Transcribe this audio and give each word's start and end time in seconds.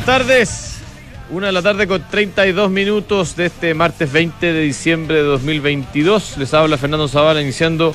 buenas 0.00 0.04
tardes. 0.06 0.76
Una 1.30 1.46
de 1.46 1.52
la 1.52 1.62
tarde 1.62 1.86
con 1.86 2.02
32 2.10 2.70
minutos 2.70 3.36
de 3.36 3.46
este 3.46 3.74
martes 3.74 4.10
20 4.10 4.52
de 4.52 4.60
diciembre 4.62 5.16
de 5.16 5.22
2022. 5.22 6.38
Les 6.38 6.52
habla 6.54 6.76
Fernando 6.76 7.06
Zavala 7.06 7.40
iniciando 7.40 7.94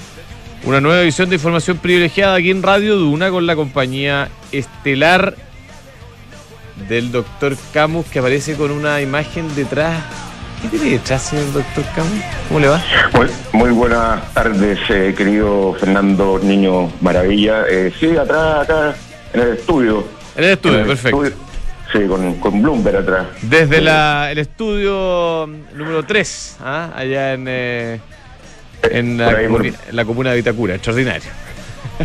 una 0.63 0.79
nueva 0.79 1.01
edición 1.01 1.29
de 1.29 1.35
información 1.35 1.77
privilegiada 1.77 2.35
aquí 2.35 2.51
en 2.51 2.63
Radio 2.63 2.95
Duna 2.95 3.29
con 3.29 3.45
la 3.45 3.55
compañía 3.55 4.29
estelar 4.51 5.35
del 6.87 7.11
doctor 7.11 7.57
Camus 7.73 8.05
que 8.07 8.19
aparece 8.19 8.55
con 8.55 8.71
una 8.71 9.01
imagen 9.01 9.53
detrás. 9.55 10.01
¿Qué 10.61 10.69
tiene 10.69 10.91
detrás, 10.91 11.23
señor 11.23 11.51
doctor 11.53 11.83
Camus? 11.95 12.23
¿Cómo 12.47 12.59
le 12.59 12.67
va? 12.69 12.81
Muy, 13.13 13.27
muy 13.51 13.71
buenas 13.71 14.33
tardes, 14.33 14.79
eh, 14.89 15.13
querido 15.17 15.75
Fernando 15.79 16.39
Niño 16.41 16.91
Maravilla. 17.01 17.65
Eh, 17.69 17.91
sí, 17.99 18.15
atrás, 18.15 18.63
acá, 18.63 18.95
en 19.33 19.41
el 19.41 19.47
estudio. 19.57 20.05
En 20.37 20.43
el 20.45 20.49
estudio, 20.51 20.75
En 20.75 20.81
el 20.81 20.87
perfecto. 20.87 21.23
estudio. 21.25 21.45
Sí, 21.95 22.07
con, 22.07 22.35
con 22.39 22.61
Bloomberg 22.61 22.97
atrás. 22.97 23.27
Desde 23.41 23.79
la, 23.81 24.29
el 24.31 24.37
estudio 24.39 25.47
número 25.73 26.03
3, 26.03 26.57
allá 26.61 27.33
en, 27.33 27.45
eh, 27.47 27.99
en, 28.91 29.17
la 29.17 29.25
por 29.29 29.35
ahí, 29.39 29.47
por- 29.47 29.61
comuni- 29.63 29.75
en 29.89 29.95
la 29.95 30.05
comuna 30.05 30.29
de 30.31 30.35
Vitacura, 30.37 30.75
extraordinario. 30.75 31.29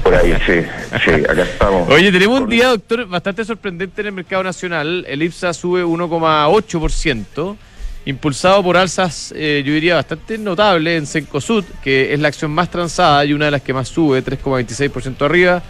Por 0.05 0.15
ahí, 0.15 0.33
sí, 0.47 0.61
sí, 1.05 1.11
acá 1.11 1.43
estamos. 1.43 1.89
Oye, 1.89 2.13
tenemos 2.13 2.41
un 2.41 2.49
día, 2.49 2.69
doctor, 2.69 3.07
bastante 3.09 3.45
sorprendente 3.45 4.03
en 4.03 4.07
el 4.09 4.13
mercado 4.13 4.45
nacional. 4.45 5.05
El 5.09 5.23
IPSA 5.25 5.53
sube 5.53 5.83
1,8%, 5.85 7.57
impulsado 8.05 8.63
por 8.63 8.77
alzas, 8.77 9.33
eh, 9.37 9.63
yo 9.67 9.73
diría, 9.73 9.97
bastante 9.97 10.39
notables 10.39 10.99
en 10.99 11.07
Cencosud, 11.07 11.65
que 11.83 12.15
es 12.15 12.21
la 12.21 12.29
acción 12.29 12.53
más 12.53 12.71
transada 12.71 13.25
y 13.25 13.33
una 13.33 13.47
de 13.47 13.51
las 13.51 13.63
que 13.63 13.73
más 13.73 13.89
sube, 13.89 14.23
3,26% 14.25 15.23
arriba. 15.25 15.63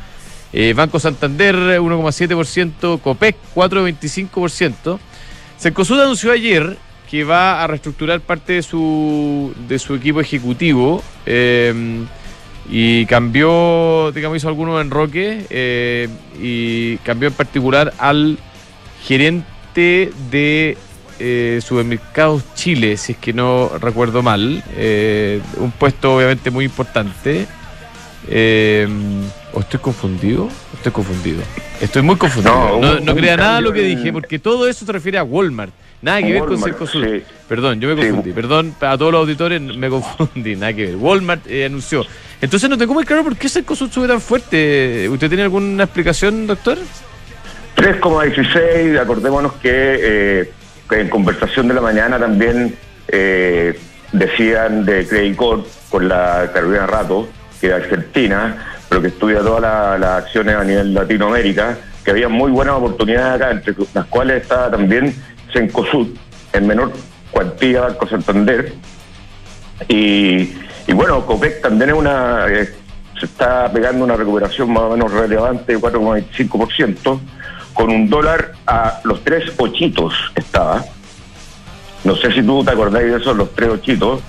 Eh, 0.53 0.73
Banco 0.75 0.98
Santander, 0.98 1.81
1,7%, 1.81 3.01
Copec, 3.01 3.37
4,25%. 3.55 4.98
Cencosud 5.59 6.01
anunció 6.01 6.33
ayer 6.33 6.77
que 7.11 7.25
va 7.25 7.62
a 7.62 7.67
reestructurar 7.67 8.20
parte 8.20 8.55
de 8.55 8.62
su, 8.62 9.53
de 9.69 9.79
su 9.79 9.95
equipo 9.95 10.20
ejecutivo 10.20 11.03
eh, 11.27 12.05
y 12.70 13.05
cambió, 13.07 14.12
digamos, 14.12 14.37
hizo 14.37 14.48
algunos 14.48 14.81
enroques 14.81 15.45
eh, 15.51 16.09
y 16.41 16.97
cambió 16.98 17.29
en 17.29 17.35
particular 17.35 17.92
al 17.98 18.39
gerente 19.03 20.12
de 20.31 20.79
eh, 21.19 21.61
Supermercados 21.62 22.45
Chile, 22.55 22.97
si 22.97 23.12
es 23.12 23.19
que 23.19 23.33
no 23.33 23.70
recuerdo 23.81 24.23
mal. 24.23 24.62
Eh, 24.77 25.41
un 25.57 25.73
puesto 25.73 26.17
obviamente 26.17 26.51
muy 26.51 26.64
importante. 26.64 27.47
Eh, 28.29 28.87
¿O 29.53 29.61
estoy 29.61 29.81
confundido? 29.81 30.49
Estoy 30.75 30.93
confundido. 30.93 31.43
Estoy 31.81 32.03
muy 32.03 32.17
confundido. 32.17 33.01
No, 33.01 33.15
crea 33.15 33.37
nada 33.37 33.57
de 33.57 33.63
lo 33.63 33.73
que 33.73 33.83
dije, 33.83 34.13
porque 34.13 34.39
todo 34.39 34.69
eso 34.69 34.85
se 34.87 34.93
refiere 34.93 35.19
a 35.19 35.25
Walmart. 35.25 35.73
Nada 36.03 36.23
que 36.23 36.33
ver 36.33 36.45
con 36.45 36.63
Walmart, 36.63 36.87
sí. 36.91 37.23
Perdón, 37.48 37.81
yo 37.81 37.89
me 37.95 38.01
Sí. 38.03 38.09
confundí. 38.09 38.33
Perdón 38.33 38.75
a 38.81 38.97
todos 38.97 39.13
los 39.13 39.21
auditores, 39.23 39.61
me 39.61 39.89
confundí. 39.89 40.55
Nada 40.57 40.73
que 40.73 40.87
ver. 40.87 40.97
Walmart 40.97 41.47
eh, 41.48 41.65
anunció. 41.67 42.05
Entonces 42.41 42.71
no 42.71 42.79
tengo 42.79 42.95
muy 42.95 43.05
claro 43.05 43.25
por 43.25 43.37
qué 43.37 43.48
Cencosud 43.48 43.91
sube 43.91 44.07
tan 44.09 44.21
fuerte. 44.21 45.09
¿Usted 45.11 45.29
tiene 45.29 45.43
alguna 45.43 45.85
explicación, 45.85 46.47
doctor? 46.47 46.79
3,16, 47.77 48.98
acordémonos 49.01 49.55
que, 49.55 49.71
eh, 49.73 50.51
que 50.89 51.01
en 51.01 51.09
conversación 51.09 51.69
de 51.69 51.75
la 51.75 51.81
mañana 51.81 52.19
también 52.19 52.75
eh, 53.09 53.79
decían 54.13 54.85
de 54.85 55.07
Credit 55.07 55.37
Corp 55.37 55.67
con 55.89 56.09
la 56.09 56.51
Carolina 56.53 56.87
Rato, 56.87 57.29
que 57.61 57.69
es 57.69 57.72
argentina, 57.72 58.56
pero 58.89 59.03
que 59.03 59.08
estudia 59.08 59.41
todas 59.41 59.61
la- 59.62 59.98
las 59.98 60.24
acciones 60.24 60.57
a 60.57 60.64
nivel 60.64 60.95
Latinoamérica, 60.95 61.77
que 62.05 62.11
había 62.11 62.29
muy 62.29 62.51
buenas 62.51 62.74
oportunidades 62.74 63.35
acá, 63.40 63.51
entre 63.51 63.74
las 63.95 64.07
cuales 64.07 64.42
estaba 64.42 64.70
también 64.70 65.14
Cencosud, 65.52 66.08
en 66.52 66.67
menor 66.67 66.92
cuantía 67.30 67.83
Banco 67.83 68.08
Santander, 68.08 68.73
y, 69.89 70.52
bueno, 70.92 71.24
Copec 71.24 71.62
también 71.62 71.90
es 71.90 71.96
una, 71.96 72.46
eh, 72.48 72.68
se 73.18 73.27
está 73.27 73.70
pegando 73.73 74.05
una 74.05 74.17
recuperación 74.17 74.73
más 74.73 74.83
o 74.85 74.90
menos 74.90 75.12
relevante 75.12 75.73
de 75.74 75.79
4,25%, 75.79 77.20
con 77.74 77.90
un 77.90 78.08
dólar 78.11 78.52
a 78.67 79.01
los 79.05 79.23
tres 79.23 79.52
ochitos 79.56 80.12
estaba. 80.35 80.85
No 82.05 82.17
sé 82.17 82.33
si 82.33 82.42
tú 82.42 82.64
te 82.64 82.70
acordáis 82.73 83.11
de 83.11 83.18
eso, 83.18 83.33
los 83.35 83.55
tres 83.55 83.68
ochitos, 83.70 84.20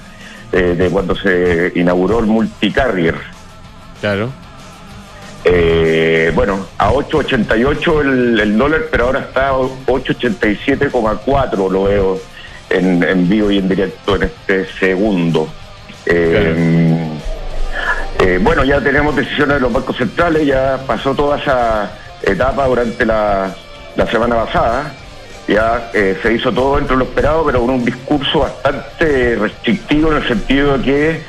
eh, 0.51 0.75
de 0.77 0.89
cuando 0.89 1.15
se 1.15 1.71
inauguró 1.75 2.19
el 2.19 2.25
multicarrier. 2.25 3.15
Claro. 3.99 4.29
Eh, 5.43 6.31
bueno, 6.35 6.67
a 6.77 6.91
8.88 6.91 8.01
el, 8.01 8.39
el 8.39 8.55
dólar, 8.57 8.81
pero 8.91 9.05
ahora 9.05 9.21
está 9.21 9.47
a 9.49 9.53
8.87,4 9.53 11.69
lo 11.69 11.83
veo 11.83 12.19
en, 12.69 13.01
en 13.03 13.27
vivo 13.27 13.49
y 13.51 13.57
en 13.57 13.67
directo 13.67 14.15
en 14.15 14.23
este 14.23 14.65
segundo. 14.79 15.49
Eh, 16.05 17.17
eh, 18.19 18.39
bueno, 18.41 18.63
ya 18.63 18.79
tenemos 18.81 19.15
decisiones 19.15 19.55
de 19.55 19.61
los 19.61 19.73
bancos 19.73 19.97
centrales, 19.97 20.45
ya 20.45 20.79
pasó 20.85 21.15
toda 21.15 21.39
esa 21.39 21.91
etapa 22.21 22.67
durante 22.67 23.03
la, 23.05 23.51
la 23.95 24.07
semana 24.07 24.45
pasada, 24.45 24.93
ya 25.53 25.91
eh, 25.93 26.17
se 26.21 26.33
hizo 26.33 26.51
todo 26.51 26.77
dentro 26.77 26.95
de 26.95 27.03
lo 27.03 27.09
esperado, 27.09 27.45
pero 27.45 27.61
con 27.61 27.69
un 27.71 27.85
discurso 27.85 28.39
bastante 28.39 29.35
restrictivo 29.35 30.11
en 30.11 30.17
el 30.17 30.27
sentido 30.27 30.77
de 30.77 30.83
que 30.83 31.21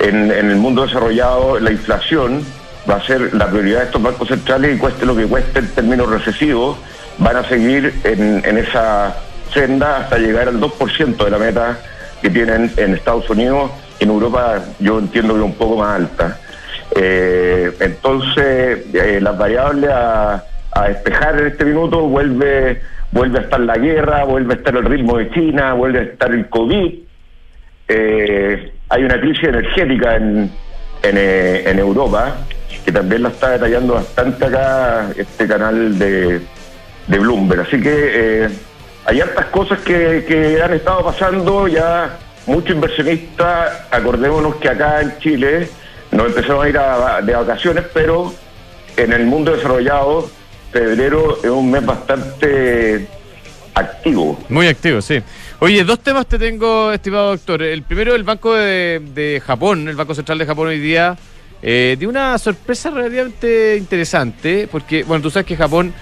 en, 0.00 0.30
el 0.30 0.56
mundo 0.56 0.82
desarrollado 0.86 1.58
la 1.58 1.70
inflación 1.70 2.44
va 2.88 2.96
a 2.96 3.02
ser 3.04 3.34
la 3.34 3.48
prioridad 3.48 3.80
de 3.80 3.84
estos 3.86 4.02
bancos 4.02 4.28
centrales 4.28 4.76
y 4.76 4.78
cueste 4.78 5.04
lo 5.06 5.16
que 5.16 5.26
cueste 5.26 5.58
en 5.58 5.68
términos 5.68 6.08
recesivos, 6.08 6.78
van 7.18 7.36
a 7.36 7.44
seguir 7.48 7.94
en, 8.04 8.42
en 8.44 8.58
esa 8.58 9.16
senda 9.52 9.98
hasta 9.98 10.18
llegar 10.18 10.48
al 10.48 10.60
2% 10.60 11.24
de 11.24 11.30
la 11.30 11.38
meta 11.38 11.78
que 12.22 12.30
tienen 12.30 12.72
en 12.76 12.94
Estados 12.94 13.28
Unidos. 13.30 13.70
En 14.00 14.10
Europa 14.10 14.62
yo 14.78 14.98
entiendo 14.98 15.34
que 15.34 15.40
es 15.40 15.46
un 15.46 15.54
poco 15.54 15.76
más 15.76 15.96
alta. 15.96 16.38
Eh, 16.94 17.70
entonces, 17.80 18.86
eh, 18.92 19.18
las 19.20 19.36
variables 19.36 19.90
a, 19.90 20.44
a 20.72 20.88
despejar 20.88 21.40
en 21.40 21.46
este 21.48 21.64
minuto 21.64 22.00
vuelve, 22.02 22.80
vuelve 23.12 23.38
a 23.38 23.42
estar 23.42 23.60
la 23.60 23.76
guerra, 23.76 24.24
vuelve 24.24 24.54
a 24.54 24.56
estar 24.56 24.76
el 24.76 24.84
ritmo 24.84 25.16
de 25.18 25.30
China, 25.30 25.72
vuelve 25.74 25.98
a 25.98 26.02
estar 26.02 26.30
el 26.32 26.48
COVID. 26.48 26.94
Eh, 27.88 28.72
hay 28.90 29.02
una 29.04 29.20
crisis 29.20 29.44
energética 29.44 30.16
en, 30.16 30.50
en, 31.02 31.16
eh, 31.16 31.62
en 31.70 31.78
Europa, 31.78 32.36
que 32.84 32.92
también 32.92 33.22
la 33.22 33.30
está 33.30 33.50
detallando 33.50 33.94
bastante 33.94 34.44
acá 34.44 35.10
este 35.16 35.46
canal 35.46 35.98
de, 35.98 36.40
de 37.06 37.18
Bloomberg. 37.18 37.62
Así 37.62 37.80
que 37.80 37.90
eh, 38.44 38.48
hay 39.06 39.20
hartas 39.20 39.46
cosas 39.46 39.78
que, 39.80 40.24
que 40.26 40.60
han 40.62 40.74
estado 40.74 41.04
pasando, 41.04 41.66
ya 41.68 42.18
muchos 42.46 42.74
inversionistas, 42.74 43.86
acordémonos 43.90 44.56
que 44.56 44.68
acá 44.68 45.00
en 45.00 45.18
Chile 45.18 45.68
nos 46.10 46.26
empezamos 46.28 46.64
a 46.64 46.68
ir 46.68 46.78
a- 46.78 47.20
de 47.22 47.34
vacaciones, 47.34 47.84
pero 47.92 48.32
en 48.96 49.12
el 49.12 49.24
mundo 49.26 49.52
desarrollado, 49.54 50.28
febrero 50.72 51.38
es 51.42 51.50
un 51.50 51.70
mes 51.70 51.84
bastante 51.84 53.06
activo. 53.74 54.38
Muy 54.48 54.66
activo, 54.66 55.00
sí. 55.00 55.20
Oye, 55.60 55.84
dos 55.84 56.00
temas 56.00 56.26
te 56.26 56.38
tengo, 56.38 56.92
estimado 56.92 57.30
doctor. 57.30 57.62
El 57.62 57.82
primero, 57.82 58.14
el 58.14 58.24
Banco 58.24 58.54
de, 58.54 59.42
Japón, 59.44 59.88
el 59.88 59.96
Banco 59.96 60.14
Central 60.14 60.38
de 60.38 60.46
Japón 60.46 60.68
hoy 60.68 60.78
día, 60.78 61.16
eh, 61.62 61.98
una 62.06 62.38
sorpresa 62.38 62.90
relativamente 62.90 63.76
interesante, 63.76 64.68
porque, 64.70 65.02
bueno, 65.04 65.22
tú 65.22 65.30
sabes 65.30 65.46
que 65.46 65.56
Japón 65.56 65.92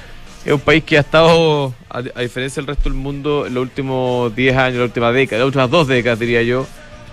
es 0.44 0.52
un 0.52 0.60
país 0.60 0.84
que 0.84 0.98
ha 0.98 1.00
estado, 1.00 1.74
a, 1.88 1.98
a 1.98 2.20
diferencia 2.20 2.60
del 2.60 2.68
resto 2.68 2.84
del 2.84 2.98
mundo, 2.98 3.46
en 3.46 3.54
los 3.54 3.62
últimos 3.62 4.34
10 4.34 4.56
años, 4.56 4.78
la 4.78 4.84
última 4.84 5.12
década, 5.12 5.40
las 5.40 5.46
últimas 5.46 5.70
dos 5.70 5.88
décadas, 5.88 6.18
diría 6.18 6.42
yo, 6.42 6.66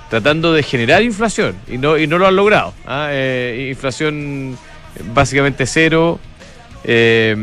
tratando 0.10 0.54
de 0.54 0.64
generar 0.64 1.02
inflación, 1.02 1.56
y 1.68 1.78
no, 1.78 1.98
y 1.98 2.08
no 2.08 2.18
lo 2.18 2.28
han 2.28 2.36
logrado. 2.36 2.74
¿ah? 2.86 3.08
Eh, 3.12 3.68
inflación 3.72 4.58
básicamente 5.14 5.66
cero. 5.66 6.20
Eh, 6.84 7.36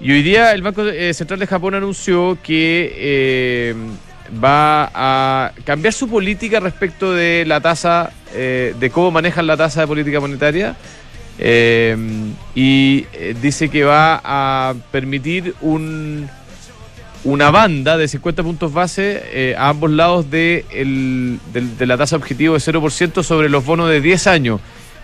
y 0.00 0.10
hoy 0.10 0.22
día 0.22 0.52
el 0.52 0.62
Banco 0.62 0.82
eh, 0.84 1.14
Central 1.14 1.38
de 1.40 1.46
Japón 1.46 1.74
anunció 1.74 2.38
que 2.42 2.92
eh, 2.96 3.74
va 4.42 4.90
a 4.94 5.52
cambiar 5.64 5.92
su 5.92 6.08
política 6.08 6.60
respecto 6.60 7.12
de 7.12 7.44
la 7.46 7.60
tasa, 7.60 8.12
de 8.32 8.90
cómo 8.92 9.10
manejan 9.10 9.46
la 9.46 9.56
tasa 9.56 9.82
de 9.82 9.86
política 9.86 10.18
monetaria. 10.18 10.74
y 12.54 13.06
dice 13.42 13.68
que 13.68 13.84
va 13.84 14.20
a 14.24 14.74
permitir 14.90 15.54
un, 15.60 16.28
una 17.24 17.50
banda 17.50 17.98
de 17.98 18.08
50 18.08 18.42
puntos 18.42 18.72
base 18.72 19.54
a 19.58 19.68
ambos 19.68 19.90
lados 19.90 20.30
de, 20.30 20.64
de 21.52 21.86
la 21.86 21.98
tasa 21.98 22.16
objetivo 22.16 22.54
de 22.54 22.60
0% 22.60 23.22
sobre 23.22 23.50
los 23.50 23.66
bonos 23.66 23.90
de 23.90 24.00
10 24.00 24.26
años. 24.28 24.60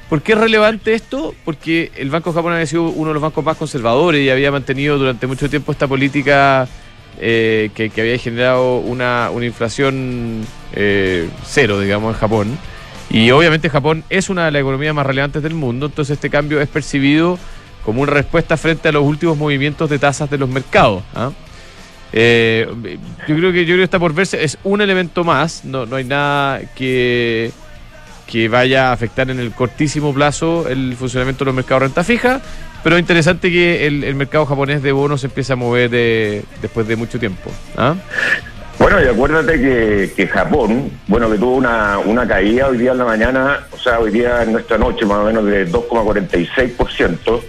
¿Por 0.09 0.23
qué 0.23 0.33
es 0.33 0.39
relevante 0.39 0.95
esto? 0.95 1.35
Porque 1.45 1.93
el 1.97 2.09
Banco 2.11 2.33
Japón 2.33 2.55
había 2.55 2.67
sido 2.67 2.85
uno 2.85 3.09
de 3.09 3.15
los 3.15 3.23
bancos 3.23 3.45
más 3.45 3.57
conservadores 3.57 4.23
y 4.23 4.31
había 4.31 4.51
mantenido 4.51 4.97
durante 4.97 5.27
mucho 5.27 5.51
tiempo 5.51 5.71
esta 5.73 5.87
política 5.87 6.67
eh, 7.21 7.71
que, 7.75 7.91
que 7.91 8.01
había 8.01 8.17
generado 8.17 8.79
una, 8.79 9.31
una 9.31 9.45
inflación 9.45 10.47
eh, 10.73 11.29
cero, 11.45 11.81
digamos, 11.81 12.15
en 12.15 12.21
Japón. 12.21 12.59
Y 13.11 13.31
obviamente 13.31 13.69
Japón 13.69 14.05
es 14.09 14.31
una 14.31 14.47
de 14.47 14.53
las 14.53 14.61
economías 14.61 14.95
más 14.95 15.07
relevantes 15.07 15.43
del 15.43 15.55
mundo, 15.55 15.87
entonces 15.87 16.15
este 16.15 16.31
cambio 16.31 16.61
es 16.61 16.69
percibido 16.69 17.39
como 17.85 18.03
una 18.03 18.13
respuesta 18.13 18.57
frente 18.57 18.89
a 18.89 18.93
los 18.93 19.03
últimos 19.03 19.37
movimientos 19.37 19.89
de 19.89 19.99
tasas 19.99 20.31
de 20.31 20.39
los 20.39 20.49
mercados. 20.49 21.03
¿ah? 21.15 21.33
Eh, 22.13 22.67
yo 23.27 23.37
creo 23.37 23.53
que 23.53 23.65
yo 23.65 23.75
creo 23.75 23.79
que 23.79 23.85
está 23.85 23.99
por 23.99 24.15
verse, 24.15 24.43
es 24.43 24.59
un 24.65 24.81
elemento 24.81 25.25
más, 25.25 25.65
no, 25.65 25.87
no 25.87 25.97
hay 25.97 26.05
nada 26.05 26.61
que, 26.75 27.51
que 28.31 28.49
vaya 28.49 28.91
a 28.91 28.93
afectar 28.93 29.31
en 29.31 29.41
el 29.41 29.53
cortísimo 29.53 30.13
plazo 30.13 30.69
el 30.69 30.95
funcionamiento 30.97 31.45
de 31.45 31.47
los 31.47 31.55
mercados 31.55 31.81
de 31.81 31.87
renta 31.89 32.05
fija, 32.05 32.41
pero 32.85 32.97
es 32.97 33.01
interesante 33.01 33.51
que 33.51 33.87
el, 33.87 34.15
mercado 34.15 34.45
japonés 34.47 34.83
de 34.83 34.93
bonos 34.93 35.23
se 35.23 35.29
empiece 35.29 35.55
a 35.55 35.57
mover 35.57 35.91
después 35.91 36.87
de 36.87 36.97
mucho 36.97 37.19
tiempo. 37.19 37.51
¿ah? 37.77 37.95
Bueno, 38.79 39.03
y 39.03 39.09
acuérdate 39.09 40.13
que, 40.15 40.27
Japón, 40.29 40.91
bueno, 41.09 41.31
que 41.31 41.39
tuvo 41.39 41.57
una, 41.57 41.99
una 41.99 42.29
caída 42.29 42.69
hoy 42.69 42.79
día 42.79 42.93
en 42.93 42.99
la 42.99 43.05
mañana, 43.05 43.67
o 43.73 43.79
sea, 43.79 43.99
hoy 43.99 44.11
día 44.11 44.43
en 44.43 44.53
nuestra 44.53 44.79
noche 44.79 45.05
más 45.07 45.19
o 45.19 45.25
menos 45.25 45.45
de 45.47 45.67
2,46%, 45.69 47.41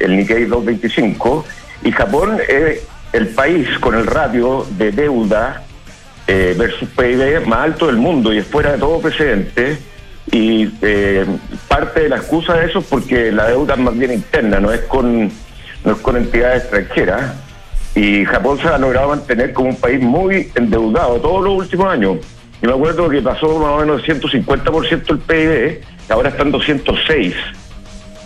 el 0.00 0.16
Nikkei 0.16 0.48
2,25%, 0.48 1.44
y 1.84 1.92
Japón 1.92 2.38
es 2.48 2.80
el 3.12 3.28
país 3.28 3.68
con 3.80 3.94
el 3.94 4.06
ratio 4.06 4.66
de 4.78 4.90
deuda 4.90 5.62
eh, 6.26 6.54
versus 6.56 6.88
PIB 6.88 7.46
más 7.46 7.60
alto 7.60 7.86
del 7.86 7.96
mundo 7.96 8.32
y 8.32 8.38
es 8.38 8.46
fuera 8.46 8.72
de 8.72 8.78
todo 8.78 9.00
precedente. 9.00 9.91
Y 10.30 10.70
eh, 10.82 11.26
parte 11.68 12.00
de 12.00 12.08
la 12.08 12.16
excusa 12.16 12.54
de 12.54 12.66
eso 12.66 12.78
es 12.78 12.86
porque 12.86 13.32
la 13.32 13.48
deuda 13.48 13.74
es 13.74 13.80
más 13.80 13.98
bien 13.98 14.12
interna, 14.12 14.60
no 14.60 14.72
es 14.72 14.82
con, 14.82 15.30
no 15.84 15.92
es 15.92 15.98
con 15.98 16.16
entidades 16.16 16.62
extranjeras 16.62 17.32
y 17.94 18.24
Japón 18.24 18.58
se 18.58 18.68
ha 18.68 18.78
logrado 18.78 19.08
mantener 19.08 19.52
como 19.52 19.70
un 19.70 19.76
país 19.76 20.00
muy 20.00 20.50
endeudado 20.54 21.20
todos 21.20 21.44
los 21.44 21.54
últimos 21.54 21.86
años. 21.86 22.18
Y 22.62 22.66
me 22.66 22.72
acuerdo 22.72 23.08
que 23.08 23.20
pasó 23.20 23.58
más 23.58 23.70
o 23.70 23.78
menos 23.78 24.02
150% 24.02 25.10
el 25.10 25.18
PIB, 25.18 25.80
ahora 26.08 26.28
están 26.30 26.50
206. 26.50 27.34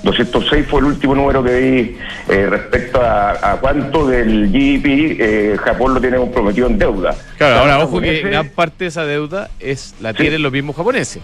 206 0.02 0.66
fue 0.68 0.80
el 0.80 0.86
último 0.86 1.14
número 1.14 1.42
que 1.42 1.58
vi 1.58 1.96
eh, 2.28 2.46
respecto 2.48 3.00
a, 3.02 3.58
cuánto 3.60 4.06
del 4.06 4.48
GDP 4.50 5.16
eh, 5.18 5.56
Japón 5.58 5.94
lo 5.94 6.00
tiene 6.00 6.18
comprometido 6.18 6.68
en 6.68 6.78
deuda. 6.78 7.16
Claro, 7.38 7.56
ahora 7.60 7.78
ojo 7.80 8.00
que 8.00 8.20
gran 8.20 8.48
parte 8.50 8.84
de 8.84 8.88
esa 8.88 9.04
deuda 9.04 9.50
es 9.58 9.94
la 10.00 10.14
tienen 10.14 10.42
los 10.42 10.52
mismos 10.52 10.76
japoneses. 10.76 11.22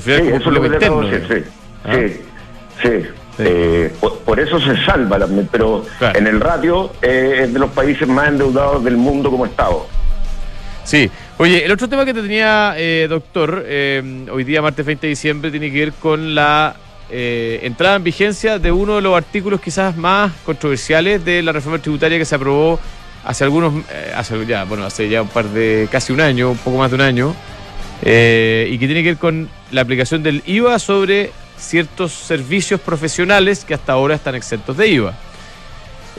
Sí, 0.00 0.10
eso 0.10 0.36
es 0.36 0.46
lo 0.46 0.60
que 0.60 0.68
interno, 0.68 1.02
sí, 1.02 1.44
¿Ah? 1.84 1.92
sí, 1.94 2.20
sí. 2.82 3.08
Eh, 3.38 3.90
por, 4.24 4.38
eso 4.38 4.60
se 4.60 4.76
salva 4.84 5.18
pero 5.50 5.84
en 6.14 6.26
el 6.26 6.38
ratio 6.38 6.92
eh, 7.00 7.40
es 7.44 7.52
de 7.52 7.58
los 7.58 7.70
países 7.70 8.06
más 8.06 8.28
endeudados 8.28 8.84
del 8.84 8.96
mundo 8.96 9.30
como 9.30 9.46
Estado. 9.46 9.86
Sí. 10.84 11.10
Oye, 11.38 11.64
el 11.64 11.72
otro 11.72 11.88
tema 11.88 12.04
que 12.04 12.12
te 12.12 12.22
tenía, 12.22 12.74
eh, 12.76 13.06
doctor, 13.08 13.64
hoy 14.30 14.44
día, 14.44 14.60
martes 14.60 14.84
20 14.84 15.06
de 15.06 15.08
diciembre, 15.08 15.50
tiene 15.50 15.72
que 15.72 15.78
ver 15.78 15.92
con 15.94 16.34
la 16.34 16.76
entrada 17.10 17.96
en 17.96 18.04
vigencia 18.04 18.58
de 18.58 18.72
uno 18.72 18.96
de 18.96 19.02
los 19.02 19.16
artículos 19.16 19.60
quizás 19.60 19.96
más 19.96 20.32
controversiales 20.44 21.24
de 21.24 21.42
la 21.42 21.52
reforma 21.52 21.78
tributaria 21.78 22.16
que 22.16 22.24
se 22.24 22.34
aprobó 22.34 22.80
hace 23.24 23.44
algunos, 23.44 23.84
hace 24.16 24.46
ya, 24.46 24.64
bueno, 24.64 24.84
hace 24.84 25.08
ya 25.08 25.22
un 25.22 25.28
par 25.28 25.46
de, 25.46 25.88
casi 25.90 26.12
un 26.12 26.20
año, 26.20 26.50
un 26.50 26.58
poco 26.58 26.78
más 26.78 26.90
de 26.90 26.94
un 26.96 27.02
año, 27.02 27.34
y 28.02 28.78
que 28.78 28.86
tiene 28.86 29.02
que 29.02 29.10
ver 29.10 29.18
con 29.18 29.48
la 29.72 29.80
aplicación 29.80 30.22
del 30.22 30.42
IVA 30.46 30.78
sobre 30.78 31.32
ciertos 31.58 32.12
servicios 32.12 32.80
profesionales 32.80 33.64
que 33.64 33.74
hasta 33.74 33.92
ahora 33.92 34.14
están 34.14 34.34
exentos 34.34 34.76
de 34.76 34.88
IVA. 34.88 35.14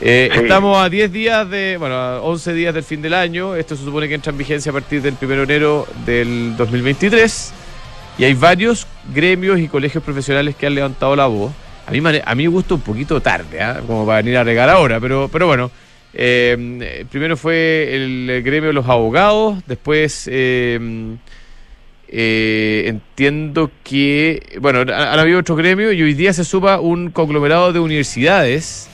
Eh, 0.00 0.28
estamos 0.34 0.76
a 0.76 0.88
10 0.88 1.12
días 1.12 1.48
de, 1.48 1.76
bueno, 1.78 1.94
a 1.94 2.20
11 2.20 2.52
días 2.52 2.74
del 2.74 2.82
fin 2.82 3.00
del 3.00 3.14
año. 3.14 3.54
Esto 3.54 3.76
se 3.76 3.84
supone 3.84 4.08
que 4.08 4.14
entra 4.14 4.32
en 4.32 4.38
vigencia 4.38 4.70
a 4.70 4.72
partir 4.72 5.00
del 5.00 5.14
1 5.20 5.36
de 5.36 5.42
enero 5.42 5.86
del 6.04 6.56
2023. 6.56 7.52
Y 8.18 8.24
hay 8.24 8.34
varios 8.34 8.86
gremios 9.12 9.60
y 9.60 9.68
colegios 9.68 10.02
profesionales 10.02 10.56
que 10.56 10.66
han 10.66 10.74
levantado 10.74 11.14
la 11.14 11.26
voz. 11.26 11.52
A 11.86 11.90
mí, 11.90 11.98
a 11.98 12.34
mí 12.34 12.42
me 12.42 12.48
gusta 12.48 12.74
un 12.74 12.80
poquito 12.80 13.20
tarde, 13.20 13.60
¿ah? 13.60 13.82
como 13.86 14.06
para 14.06 14.22
venir 14.22 14.36
a 14.38 14.44
regar 14.44 14.68
ahora, 14.68 15.00
pero, 15.00 15.28
pero 15.32 15.46
bueno. 15.46 15.70
Eh, 16.16 17.04
primero 17.10 17.36
fue 17.36 17.94
el, 17.94 18.42
gremio 18.44 18.68
de 18.68 18.72
los 18.72 18.88
abogados, 18.88 19.58
después 19.66 20.28
eh, 22.16 22.84
entiendo 22.86 23.72
que, 23.82 24.58
bueno, 24.60 24.82
han 24.82 25.18
habido 25.18 25.40
otro 25.40 25.56
gremio 25.56 25.90
y 25.90 26.00
hoy 26.00 26.14
día 26.14 26.32
se 26.32 26.44
suba 26.44 26.78
un 26.78 27.10
conglomerado 27.10 27.72
de 27.72 27.80
universidades 27.80 28.88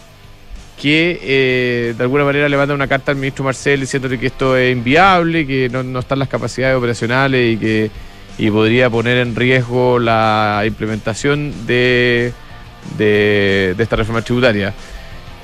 que 0.80 1.20
eh, 1.22 1.94
de 1.98 2.02
alguna 2.02 2.24
manera 2.24 2.48
levanta 2.48 2.74
una 2.74 2.88
carta 2.88 3.12
al 3.12 3.18
ministro 3.18 3.44
Marcel 3.44 3.80
diciéndole 3.80 4.18
que 4.18 4.28
esto 4.28 4.56
es 4.56 4.74
inviable, 4.74 5.46
que 5.46 5.68
no, 5.68 5.98
están 5.98 6.18
las 6.18 6.28
capacidades 6.28 6.78
operacionales 6.78 7.56
y 7.56 7.58
que 7.58 7.90
podría 8.50 8.88
poner 8.88 9.18
en 9.18 9.36
riesgo 9.36 9.98
la 9.98 10.62
implementación 10.66 11.66
de, 11.66 12.32
de, 12.96 13.76
esta 13.78 13.96
reforma 13.96 14.22
tributaria. 14.22 14.72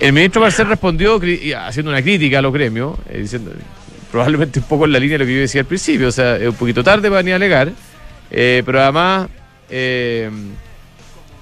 El 0.00 0.14
ministro 0.14 0.40
Marcel 0.40 0.67
respondió 0.69 1.20
haciendo 1.58 1.90
una 1.90 2.00
crítica 2.00 2.38
a 2.38 2.43
los 2.43 2.55
gremios, 2.55 2.99
eh, 3.11 3.19
diciendo 3.19 3.52
probablemente 4.16 4.60
un 4.60 4.64
poco 4.64 4.86
en 4.86 4.92
la 4.92 4.98
línea 4.98 5.18
de 5.18 5.24
lo 5.24 5.28
que 5.28 5.34
yo 5.34 5.40
decía 5.40 5.60
al 5.60 5.66
principio, 5.66 6.08
o 6.08 6.10
sea, 6.10 6.36
es 6.36 6.48
un 6.48 6.54
poquito 6.54 6.82
tarde 6.82 7.10
para 7.10 7.22
ni 7.22 7.32
alegar, 7.32 7.70
eh, 8.30 8.62
pero 8.64 8.80
además 8.80 9.28
eh, 9.68 10.30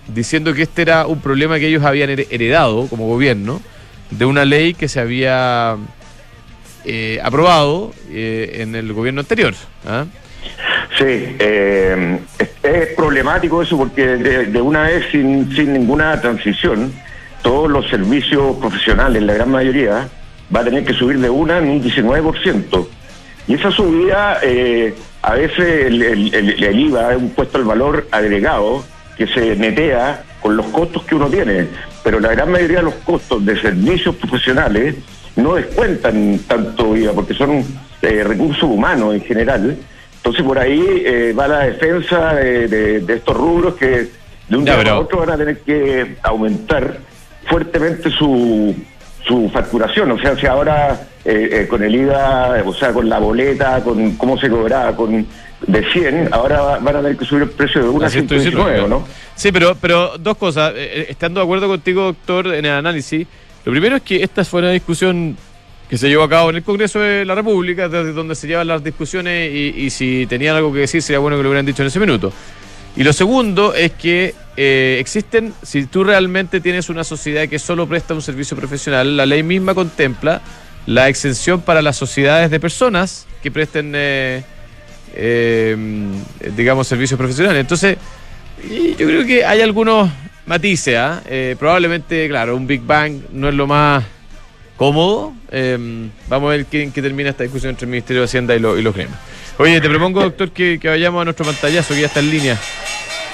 diciendo 0.09 0.53
que 0.53 0.63
este 0.63 0.83
era 0.83 1.07
un 1.07 1.21
problema 1.21 1.61
que 1.61 1.69
ellos 1.69 1.85
habían 1.85 2.11
heredado 2.11 2.89
como 2.89 3.07
gobierno 3.07 3.63
de 4.11 4.25
una 4.25 4.45
ley 4.45 4.75
que 4.75 4.89
se 4.89 4.99
había 4.99 5.77
eh, 6.85 7.21
aprobado 7.23 7.93
en 8.11 8.75
el 8.75 8.93
gobierno 8.93 9.21
anterior. 9.21 9.55
¿ah? 9.87 10.07
Sí, 10.99 11.37
es, 11.39 12.89
problemático 12.97 13.63
eso 13.63 13.79
porque 13.79 14.05
de, 14.05 14.61
una 14.61 14.83
vez 14.83 15.05
sin, 15.13 15.55
sin 15.55 15.75
ninguna 15.75 16.21
transición, 16.21 16.93
todos 17.41 17.71
los 17.71 17.89
servicios 17.89 18.57
profesionales, 18.57 19.23
la 19.23 19.35
gran 19.35 19.53
mayoría, 19.53 20.09
va 20.55 20.61
a 20.61 20.65
tener 20.65 20.85
que 20.85 20.95
subir 20.95 21.19
de 21.19 21.31
una 21.31 21.59
en 21.59 21.69
un 21.69 21.83
19%. 21.83 22.87
Y 23.47 23.55
esa 23.55 23.71
subida, 23.71 24.39
eh, 24.43 24.95
a 25.23 25.35
veces 25.35 25.87
el, 25.87 26.79
IVA 26.81 27.13
es 27.13 27.19
un 27.19 27.31
puesto 27.31 27.59
al 27.59 27.65
valor 27.65 28.07
agregado 28.11 28.85
que 29.17 29.27
se 29.27 29.57
netea 29.57 30.23
con 30.41 30.57
los 30.57 30.67
costos 30.67 31.05
que 31.05 31.15
uno 31.15 31.29
tiene, 31.29 31.67
pero 32.03 32.21
la 32.21 32.31
gran 32.31 32.51
mayoría 32.51 32.79
de 32.79 32.85
los 32.85 32.95
costos 32.97 33.45
de 33.45 33.61
servicios 33.61 34.15
profesionales 34.17 34.97
no 35.37 35.55
descuentan 35.55 36.39
tanto 36.47 36.97
IVA 36.97 37.13
porque 37.13 37.35
son 37.35 37.65
eh, 38.03 38.25
recursos 38.25 38.65
humanos 38.65 39.15
en 39.15 39.23
general. 39.23 39.77
Entonces 40.17 40.43
por 40.43 40.59
ahí 40.59 41.03
eh, 41.05 41.35
va 41.39 41.49
la 41.49 41.61
defensa 41.61 42.35
de, 42.35 43.05
estos 43.09 43.37
rubros 43.37 43.75
que 43.75 44.09
de 44.49 44.57
un 44.57 44.65
día 44.65 44.81
a 44.81 44.99
otro 44.99 45.19
van 45.19 45.31
a 45.31 45.37
tener 45.37 45.61
que 45.61 46.17
aumentar 46.23 46.99
fuertemente 47.47 48.11
su, 48.11 48.75
su 49.27 49.51
facturación. 49.51 50.11
O 50.13 50.19
sea, 50.19 50.37
si 50.37 50.47
ahora 50.47 51.09
eh, 51.25 51.49
eh, 51.53 51.69
con 51.69 51.83
el 51.83 51.95
IVA, 51.95 52.63
o 52.65 52.75
sea, 52.75 52.93
con 52.93 53.09
la 53.09 53.19
boleta, 53.19 53.83
con 53.83 54.17
cómo 54.17 54.39
se 54.39 54.49
cobraba, 54.49 54.95
con 54.95 55.27
de 55.67 55.93
100, 55.93 56.29
ahora 56.33 56.79
van 56.79 56.97
a 56.97 57.01
tener 57.01 57.17
que 57.17 57.25
subir 57.25 57.45
el 57.45 57.51
precio 57.51 57.83
de 57.83 57.89
una 57.89 58.07
a 58.07 58.11
119, 58.11 58.89
¿no? 58.89 59.07
Sí, 59.35 59.51
pero, 59.51 59.75
pero 59.81 60.19
dos 60.19 60.37
cosas. 60.37 60.73
Eh, 60.77 61.07
estando 61.09 61.41
de 61.41 61.45
acuerdo 61.45 61.69
contigo, 61.69 62.03
doctor, 62.03 62.49
en 62.49 62.67
el 62.67 62.73
análisis, 62.73 63.27
lo 63.65 63.73
primero 63.73 63.97
es 63.97 64.03
que 64.03 64.23
esta 64.23 64.45
fue 64.45 64.61
una 64.61 64.71
discusión 64.71 65.37
que 65.89 65.97
se 65.97 66.09
llevó 66.09 66.25
a 66.25 66.29
cabo 66.29 66.51
en 66.51 66.57
el 66.57 66.63
Congreso 66.63 67.01
de 67.01 67.25
la 67.25 67.35
República, 67.35 67.89
desde 67.89 68.13
donde 68.13 68.35
se 68.35 68.47
llevan 68.47 68.67
las 68.67 68.83
discusiones 68.85 69.51
y, 69.53 69.75
y 69.77 69.91
si 69.91 70.27
tenían 70.27 70.57
algo 70.57 70.73
que 70.73 70.81
decir 70.81 71.03
sería 71.03 71.19
bueno 71.19 71.37
que 71.37 71.43
lo 71.43 71.51
hubieran 71.51 71.67
dicho 71.67 71.83
en 71.83 71.89
ese 71.89 72.01
minuto. 72.01 72.33
Y 72.97 73.03
lo 73.03 73.13
segundo 73.13 73.75
es 73.75 73.93
que 73.93 74.35
eh, 74.57 74.99
existen, 75.01 75.53
si 75.63 75.87
tú 75.87 76.05
realmente 76.05 76.61
tienes 76.61 76.89
una 76.89 77.03
sociedad 77.03 77.49
que 77.49 77.59
solo 77.59 77.89
presta 77.89 78.15
un 78.15 78.23
servicio 78.23 78.57
profesional, 78.57 79.17
la 79.17 79.27
ley 79.27 79.43
misma 79.43 79.75
contempla 79.75 80.41
la 80.87 81.09
exención 81.09 81.61
para 81.61 81.83
las 81.83 81.97
sociedades 81.97 82.51
de 82.51 82.61
personas 82.61 83.27
que 83.43 83.51
presten, 83.51 83.93
eh, 83.97 84.45
eh, 85.15 85.77
digamos, 86.57 86.87
servicios 86.87 87.19
profesionales. 87.19 87.61
Entonces, 87.61 87.97
yo 88.63 89.07
creo 89.07 89.27
que 89.27 89.45
hay 89.45 89.61
algunos 89.61 90.09
matices. 90.47 90.97
¿ah? 90.97 91.21
probablemente, 91.59 92.29
claro, 92.29 92.55
un 92.57 92.67
Big 92.67 92.83
Bang 92.83 93.23
no 93.33 93.49
es 93.49 93.55
lo 93.55 93.67
más 93.67 94.05
cómodo. 94.77 95.33
vamos 96.29 96.49
a 96.49 96.57
ver 96.57 96.67
quién 96.67 96.93
que 96.93 97.03
termina 97.03 97.31
esta 97.31 97.43
discusión 97.43 97.71
entre 97.71 97.87
el 97.87 97.91
Ministerio 97.91 98.21
de 98.21 98.27
Hacienda 98.27 98.55
y, 98.55 98.59
y 98.59 98.83
los 98.83 98.95
gremios. 98.95 99.19
Oye, 99.57 99.81
te 99.81 99.89
propongo, 99.89 100.21
doctor, 100.21 100.51
que, 100.51 100.81
vayamos 100.83 101.23
a 101.23 101.25
nuestro 101.25 101.47
pantallazo, 101.47 101.95
que 101.95 102.01
ya 102.01 102.07
está 102.09 102.21
en 102.21 102.31
línea. 102.31 102.59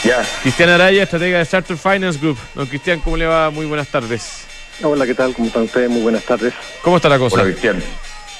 Ya. 0.05 0.23
Cristian 0.43 0.69
Araya, 0.69 1.03
estratega 1.03 1.39
de 1.39 1.47
Charter 1.47 1.77
Finance 1.77 2.19
Group. 2.19 2.37
Don 2.55 2.67
Cristian, 2.67 3.01
¿cómo 3.01 3.17
le 3.17 3.27
va? 3.27 3.51
Muy 3.51 3.65
buenas 3.65 3.89
tardes. 3.89 4.47
Hola, 4.83 5.07
¿qué 5.07 5.15
tal? 5.15 5.33
¿Cómo 5.33 5.49
están 5.49 5.63
ustedes? 5.63 5.89
Muy 5.91 6.03
buenas 6.03 6.25
tardes. 6.25 6.53
¿Cómo 6.83 6.97
está 6.97 7.09
la 7.09 7.19
cosa? 7.19 7.37
Hola, 7.37 7.45
Cristian. 7.45 7.83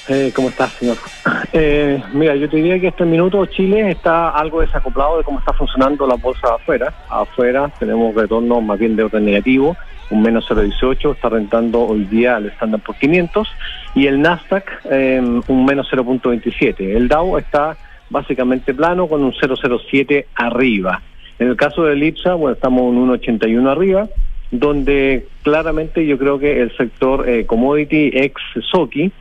Eh, 0.07 0.31
¿Cómo 0.35 0.49
estás, 0.49 0.71
señor? 0.73 0.97
Eh, 1.53 2.01
mira, 2.13 2.33
yo 2.33 2.49
te 2.49 2.55
diría 2.55 2.79
que 2.79 2.87
este 2.87 3.03
minuto 3.03 3.45
Chile 3.45 3.91
está 3.91 4.29
algo 4.29 4.61
desacoplado 4.61 5.17
de 5.17 5.23
cómo 5.25 5.39
está 5.39 5.51
funcionando 5.51 6.07
la 6.07 6.15
bolsa 6.15 6.55
afuera. 6.55 6.93
Afuera 7.09 7.69
tenemos 7.77 8.15
retorno 8.15 8.61
más 8.61 8.79
bien 8.79 8.95
de 8.95 9.03
orden 9.03 9.25
negativo, 9.25 9.75
un 10.11 10.21
menos 10.21 10.49
0,18, 10.49 11.15
está 11.15 11.27
rentando 11.27 11.81
hoy 11.81 12.05
día 12.05 12.37
el 12.37 12.45
Standard 12.47 12.81
por 12.83 12.95
500 12.95 13.49
y 13.95 14.07
el 14.07 14.21
Nasdaq 14.21 14.69
eh, 14.89 15.19
un 15.47 15.65
menos 15.65 15.87
0,27. 15.91 16.79
El 16.79 17.07
Dow 17.07 17.37
está 17.37 17.77
básicamente 18.09 18.73
plano 18.73 19.07
con 19.07 19.23
un 19.23 19.33
0,07 19.33 20.25
arriba. 20.35 21.01
En 21.39 21.47
el 21.47 21.55
caso 21.55 21.83
del 21.85 22.03
IPSA, 22.03 22.35
bueno, 22.35 22.55
estamos 22.55 22.83
un 22.83 23.09
1,81 23.09 23.69
arriba, 23.69 24.07
donde 24.51 25.27
claramente 25.43 26.05
yo 26.05 26.17
creo 26.17 26.37
que 26.37 26.61
el 26.61 26.75
sector 26.75 27.27
eh, 27.27 27.45
commodity 27.45 28.11
ex 28.13 28.41
Soki 28.69 29.11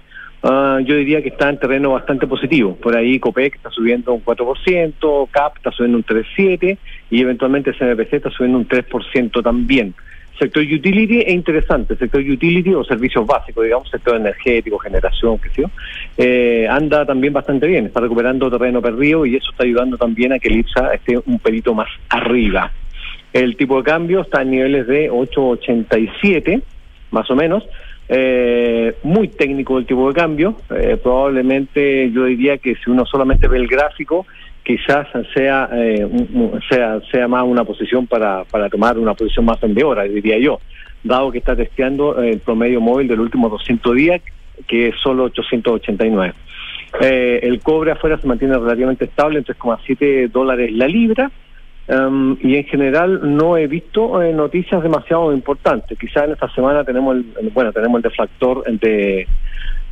Ah, 0.42 0.78
yo 0.82 0.94
diría 0.96 1.20
que 1.22 1.28
está 1.28 1.50
en 1.50 1.58
terreno 1.58 1.92
bastante 1.92 2.26
positivo. 2.26 2.74
Por 2.76 2.96
ahí 2.96 3.18
Copec 3.18 3.56
está 3.56 3.70
subiendo 3.70 4.14
un 4.14 4.24
4%, 4.24 5.28
CAP 5.30 5.56
está 5.58 5.70
subiendo 5.70 5.98
un 5.98 6.04
3,7% 6.04 6.78
y 7.10 7.20
eventualmente 7.20 7.72
CMPC 7.72 8.14
está 8.14 8.30
subiendo 8.30 8.58
un 8.58 8.66
3% 8.66 9.42
también. 9.42 9.94
Sector 10.38 10.62
utility 10.62 11.20
es 11.20 11.34
interesante, 11.34 11.96
sector 11.96 12.20
utility 12.20 12.72
o 12.72 12.82
servicios 12.82 13.26
básicos, 13.26 13.64
digamos, 13.64 13.90
sector 13.90 14.16
energético, 14.16 14.78
generación, 14.78 15.38
qué 15.38 15.50
sé 15.50 15.64
eh, 16.16 16.66
anda 16.68 17.04
también 17.04 17.32
bastante 17.32 17.66
bien, 17.66 17.86
está 17.86 18.00
recuperando 18.00 18.50
terreno 18.50 18.80
perdido 18.80 19.26
y 19.26 19.36
eso 19.36 19.50
está 19.50 19.64
ayudando 19.64 19.98
también 19.98 20.32
a 20.32 20.38
que 20.38 20.48
el 20.48 20.60
IPSA 20.60 20.94
esté 20.94 21.18
un 21.26 21.38
pelito 21.38 21.74
más 21.74 21.88
arriba. 22.08 22.72
El 23.32 23.56
tipo 23.56 23.76
de 23.78 23.84
cambio 23.84 24.22
está 24.22 24.42
en 24.42 24.50
niveles 24.50 24.86
de 24.86 25.10
8,87, 25.10 26.62
más 27.10 27.30
o 27.30 27.36
menos, 27.36 27.64
eh, 28.08 28.96
muy 29.04 29.28
técnico 29.28 29.78
el 29.78 29.86
tipo 29.86 30.08
de 30.08 30.14
cambio. 30.14 30.56
Eh, 30.74 30.98
probablemente 31.00 32.10
yo 32.10 32.24
diría 32.24 32.58
que 32.58 32.74
si 32.74 32.90
uno 32.90 33.06
solamente 33.06 33.46
ve 33.46 33.58
el 33.58 33.68
gráfico, 33.68 34.26
quizás 34.64 35.08
sea, 35.34 35.68
eh, 35.72 36.06
sea, 36.68 37.00
sea 37.10 37.28
más 37.28 37.44
una 37.44 37.64
posición 37.64 38.06
para, 38.06 38.44
para 38.44 38.68
tomar 38.68 38.98
una 38.98 39.14
posición 39.14 39.44
más 39.44 39.60
vendedora, 39.60 40.04
diría 40.04 40.38
yo, 40.38 40.60
dado 41.02 41.30
que 41.30 41.38
está 41.38 41.56
testeando 41.56 42.22
el 42.22 42.38
promedio 42.40 42.80
móvil 42.80 43.08
del 43.08 43.20
último 43.20 43.48
200 43.48 43.94
días, 43.96 44.20
que 44.66 44.88
es 44.88 44.94
solo 45.02 45.24
889. 45.24 46.34
Eh, 47.00 47.40
el 47.42 47.60
cobre 47.60 47.92
afuera 47.92 48.18
se 48.18 48.26
mantiene 48.26 48.58
relativamente 48.58 49.04
estable 49.04 49.38
en 49.38 49.44
3,7 49.44 50.30
dólares 50.30 50.72
la 50.72 50.88
libra 50.88 51.30
Em, 51.90 52.36
y 52.40 52.54
en 52.54 52.64
general 52.66 53.36
no 53.36 53.56
he 53.56 53.66
visto 53.66 54.22
eh, 54.22 54.32
noticias 54.32 54.80
demasiado 54.80 55.32
importantes. 55.32 55.98
Quizás 55.98 56.26
en 56.26 56.32
esta 56.32 56.48
semana 56.54 56.84
tenemos 56.84 57.16
el, 57.16 57.50
bueno 57.52 57.72
tenemos 57.72 57.96
el 57.98 58.02
deflactor 58.02 58.62
de 58.78 59.26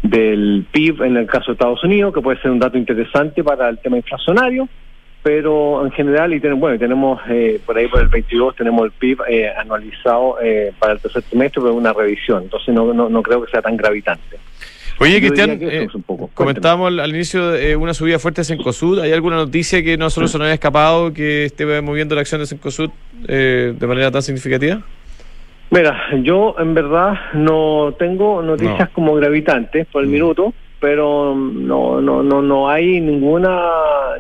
del 0.01 0.65
PIB 0.71 1.03
en 1.03 1.17
el 1.17 1.27
caso 1.27 1.47
de 1.47 1.53
Estados 1.55 1.83
Unidos, 1.83 2.15
que 2.15 2.21
puede 2.21 2.41
ser 2.41 2.53
un 2.53 2.61
dato 2.61 2.79
interesante 2.79 3.43
para 3.43 3.69
el 3.69 3.79
tema 3.79 3.97
inflacionario, 3.97 4.69
pero 5.25 5.85
en 5.85 5.91
general, 5.91 6.33
y 6.33 6.39
bueno, 6.39 6.79
tenemos 6.79 7.21
eh, 7.29 7.61
por 7.67 7.77
ahí 7.77 7.89
por 7.89 8.03
el 8.03 8.07
22 8.07 8.55
tenemos 8.55 8.85
el 8.85 8.93
PIB 8.93 9.23
eh, 9.29 9.53
anualizado 9.59 10.37
para 10.79 10.93
el 10.93 11.01
tercer 11.01 11.23
trimestre, 11.23 11.61
pero 11.63 11.75
una 11.75 11.93
revisión, 11.93 12.45
entonces 12.45 12.73
no, 12.73 12.95
no, 12.95 13.09
no 13.09 13.23
creo 13.25 13.45
que 13.45 13.51
sea 13.51 13.61
tan 13.61 13.77
gravitante. 13.77 14.39
Oye, 15.01 15.21
Cristian, 15.21 15.59
eh, 15.63 15.87
comentábamos 16.35 16.99
al, 16.99 17.11
inicio 17.11 17.51
de, 17.51 17.71
eh, 17.71 17.77
una 17.77 17.95
subida 17.95 18.19
fuerte 18.19 18.41
de 18.41 18.45
Sencosud. 18.47 18.99
¿Hay 18.99 19.13
alguna 19.13 19.37
noticia 19.37 19.83
que 19.83 19.97
no 19.97 20.11
solo 20.11 20.27
se 20.27 20.39
nos 20.39 20.47
haya 20.47 20.55
escapado 20.55 21.13
que 21.13 21.45
esté 21.45 21.81
moviendo 21.81 22.17
la 22.17 22.23
acción 22.23 22.41
de 22.41 22.47
Sencosud 22.47 22.91
eh, 23.29 23.75
de 23.79 23.87
manera 23.87 24.11
tan 24.11 24.23
significativa? 24.23 24.83
Mira, 25.71 25.97
yo 26.23 26.57
en 26.59 26.75
verdad 26.75 27.15
no 27.35 27.95
tengo 27.97 28.43
noticias 28.43 28.89
como 28.91 29.15
gravitantes 29.15 29.87
por 29.87 30.03
el 30.03 30.09
mm. 30.09 30.13
minuto, 30.13 30.53
pero 30.81 31.35
no 31.37 32.01
no 32.01 32.23
no 32.23 32.43
no 32.43 32.69
hay 32.69 33.01
ninguna 33.01 33.61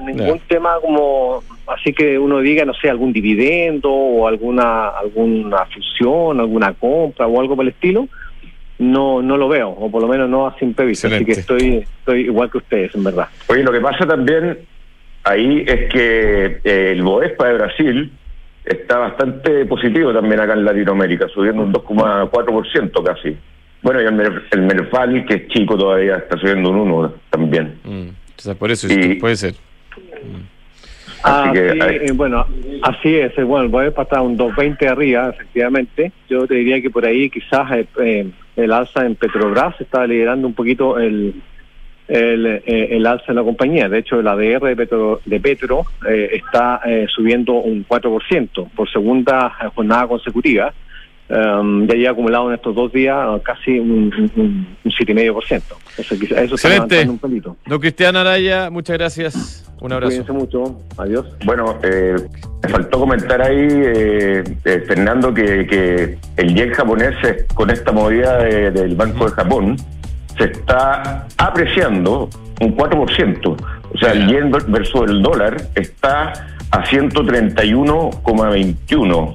ningún 0.04 0.38
tema 0.46 0.74
como 0.80 1.42
así 1.66 1.92
que 1.92 2.18
uno 2.18 2.40
diga 2.40 2.64
no 2.64 2.74
sé 2.74 2.90
algún 2.90 3.12
dividendo 3.12 3.90
o 3.90 4.28
alguna 4.28 4.88
alguna 4.88 5.64
fusión, 5.66 6.38
alguna 6.38 6.74
compra 6.74 7.26
o 7.26 7.40
algo 7.40 7.56
por 7.56 7.64
el 7.64 7.70
estilo 7.70 8.08
no 8.78 9.22
no 9.22 9.36
lo 9.36 9.48
veo, 9.48 9.70
o 9.70 9.90
por 9.90 10.02
lo 10.02 10.08
menos 10.08 10.28
no 10.28 10.46
a 10.46 10.58
simple 10.58 10.86
vista. 10.86 11.08
Así 11.08 11.24
que 11.24 11.32
estoy, 11.32 11.84
estoy 11.98 12.20
igual 12.22 12.50
que 12.50 12.58
ustedes, 12.58 12.94
en 12.94 13.04
verdad. 13.04 13.28
Oye, 13.48 13.62
lo 13.62 13.72
que 13.72 13.80
pasa 13.80 14.06
también 14.06 14.58
ahí 15.24 15.64
es 15.66 15.92
que 15.92 16.60
eh, 16.64 16.92
el 16.92 17.02
Boespa 17.02 17.48
de 17.48 17.54
Brasil 17.54 18.12
está 18.64 18.98
bastante 18.98 19.64
positivo 19.66 20.12
también 20.12 20.40
acá 20.40 20.52
en 20.52 20.64
Latinoamérica, 20.64 21.28
subiendo 21.28 21.62
un 21.62 21.72
2,4% 21.72 23.02
casi. 23.02 23.36
Bueno, 23.82 24.02
y 24.02 24.04
el, 24.04 24.42
el 24.50 24.62
Merval, 24.62 25.24
que 25.24 25.34
es 25.34 25.48
chico 25.48 25.76
todavía, 25.76 26.16
está 26.16 26.36
subiendo 26.38 26.70
un 26.70 26.90
1 26.90 27.14
también. 27.30 27.78
Mm, 27.84 28.54
por 28.58 28.70
eso 28.70 28.88
puede 29.20 29.36
ser. 29.36 29.54
Así 31.22 31.52
que, 31.52 31.68
eh, 31.68 32.12
bueno, 32.14 32.46
así 32.82 33.16
es. 33.16 33.36
Eh, 33.36 33.42
bueno, 33.42 33.64
el 33.64 33.70
Boespa 33.70 34.02
está 34.02 34.22
un 34.22 34.36
2,20 34.36 34.88
arriba, 34.88 35.30
efectivamente. 35.30 36.12
Yo 36.28 36.46
te 36.46 36.54
diría 36.54 36.80
que 36.80 36.90
por 36.90 37.04
ahí 37.04 37.30
quizás... 37.30 37.70
Eh, 38.00 38.30
el 38.58 38.72
alza 38.72 39.06
en 39.06 39.14
Petrobras 39.14 39.80
está 39.80 40.04
liderando 40.06 40.48
un 40.48 40.54
poquito 40.54 40.98
el, 40.98 41.32
el, 42.08 42.46
eh, 42.46 42.88
el, 42.90 43.06
alza 43.06 43.26
en 43.28 43.36
la 43.36 43.44
compañía. 43.44 43.88
De 43.88 43.98
hecho, 43.98 44.18
el 44.18 44.26
ADR 44.26 44.66
de 44.66 44.76
Petro, 44.76 45.20
de 45.24 45.40
Petro 45.40 45.84
eh, 46.08 46.30
está 46.32 46.80
eh, 46.84 47.06
subiendo 47.08 47.52
un 47.54 47.86
4% 47.86 48.70
por 48.70 48.90
segunda 48.90 49.50
jornada 49.74 50.08
consecutiva. 50.08 50.74
Um, 51.30 51.86
ya 51.86 51.94
lleva 51.94 52.12
acumulado 52.12 52.48
en 52.48 52.54
estos 52.54 52.74
dos 52.74 52.90
días 52.90 53.14
casi 53.42 53.78
un, 53.78 54.10
un, 54.36 54.66
un 54.82 54.90
7,5%. 54.90 55.62
Eso, 55.98 56.14
eso 56.14 56.54
Excelente. 56.54 57.06
un 57.06 57.18
pelito. 57.18 57.54
Don 57.66 57.78
Cristian 57.78 58.16
Araya, 58.16 58.70
muchas 58.70 58.96
gracias. 58.96 59.70
Un 59.80 59.92
abrazo. 59.92 60.10
Cuídense 60.10 60.32
mucho. 60.32 60.80
Adiós. 60.96 61.26
Bueno, 61.44 61.78
eh, 61.82 62.16
me 62.62 62.68
faltó 62.68 63.00
comentar 63.00 63.42
ahí, 63.42 63.58
eh, 63.60 64.44
eh, 64.64 64.84
Fernando, 64.86 65.34
que, 65.34 65.66
que, 65.66 66.16
el 66.36 66.54
yen 66.54 66.72
japonés 66.72 67.16
con 67.54 67.70
esta 67.70 67.92
movida 67.92 68.38
del 68.38 68.96
Banco 68.96 69.26
de 69.26 69.32
Japón 69.32 69.76
se 70.38 70.44
está 70.44 71.26
apreciando 71.36 72.30
un 72.60 72.74
4%. 72.76 73.56
O 73.94 73.98
sea, 73.98 74.12
el 74.12 74.28
yen 74.28 74.50
versus 74.50 75.10
el 75.10 75.22
dólar 75.22 75.56
está 75.74 76.32
a 76.70 76.84
131,21. 76.84 79.34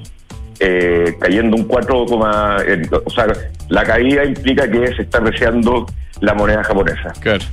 Eh, 0.60 1.16
cayendo 1.20 1.56
un 1.56 1.64
4, 1.64 2.04
o 2.04 3.10
sea, 3.10 3.26
la 3.68 3.84
caída 3.84 4.24
implica 4.24 4.70
que 4.70 4.94
se 4.94 5.02
está 5.02 5.18
apreciando 5.18 5.86
la 6.20 6.34
moneda 6.34 6.62
japonesa. 6.62 7.12
Claro. 7.20 7.44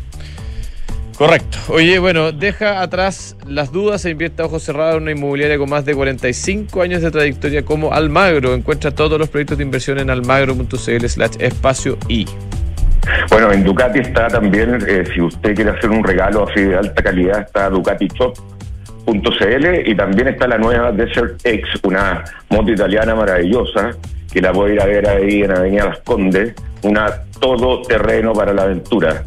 Correcto. 1.17 1.59
Oye, 1.69 1.99
bueno, 1.99 2.31
deja 2.31 2.81
atrás 2.81 3.35
las 3.45 3.71
dudas 3.71 4.05
e 4.05 4.09
invierte 4.09 4.41
a 4.41 4.45
ojos 4.45 4.63
cerrados 4.63 4.95
en 4.97 5.03
una 5.03 5.11
inmobiliaria 5.11 5.57
con 5.59 5.69
más 5.69 5.85
de 5.85 5.93
45 5.93 6.81
años 6.81 7.03
de 7.03 7.11
trayectoria 7.11 7.63
como 7.63 7.93
Almagro. 7.93 8.55
Encuentra 8.55 8.89
todos 8.89 9.19
los 9.19 9.29
proyectos 9.29 9.59
de 9.59 9.63
inversión 9.63 9.99
en 9.99 10.09
almagro.cl 10.09 11.05
slash 11.07 11.35
espacio 11.37 11.97
y. 12.07 12.25
Bueno, 13.29 13.51
en 13.51 13.63
Ducati 13.63 13.99
está 13.99 14.27
también, 14.29 14.79
eh, 14.87 15.03
si 15.13 15.21
usted 15.21 15.53
quiere 15.53 15.71
hacer 15.71 15.89
un 15.89 16.03
regalo 16.03 16.47
así 16.49 16.61
de 16.61 16.75
alta 16.75 17.03
calidad, 17.03 17.41
está 17.41 17.69
ducatishop.cl 19.05 19.89
y 19.89 19.95
también 19.95 20.27
está 20.29 20.47
la 20.47 20.57
nueva 20.57 20.91
Desert 20.91 21.39
X, 21.43 21.67
una 21.83 22.23
moto 22.49 22.71
italiana 22.71 23.15
maravillosa 23.15 23.91
que 24.31 24.41
la 24.41 24.51
puede 24.51 24.75
ir 24.75 24.81
a 24.81 24.85
ver 24.85 25.07
ahí 25.07 25.43
en 25.43 25.51
Avenida 25.51 25.85
Las 25.85 25.99
Condes, 25.99 26.53
una 26.83 27.23
todoterreno 27.39 28.33
para 28.33 28.53
la 28.53 28.63
aventura 28.63 29.25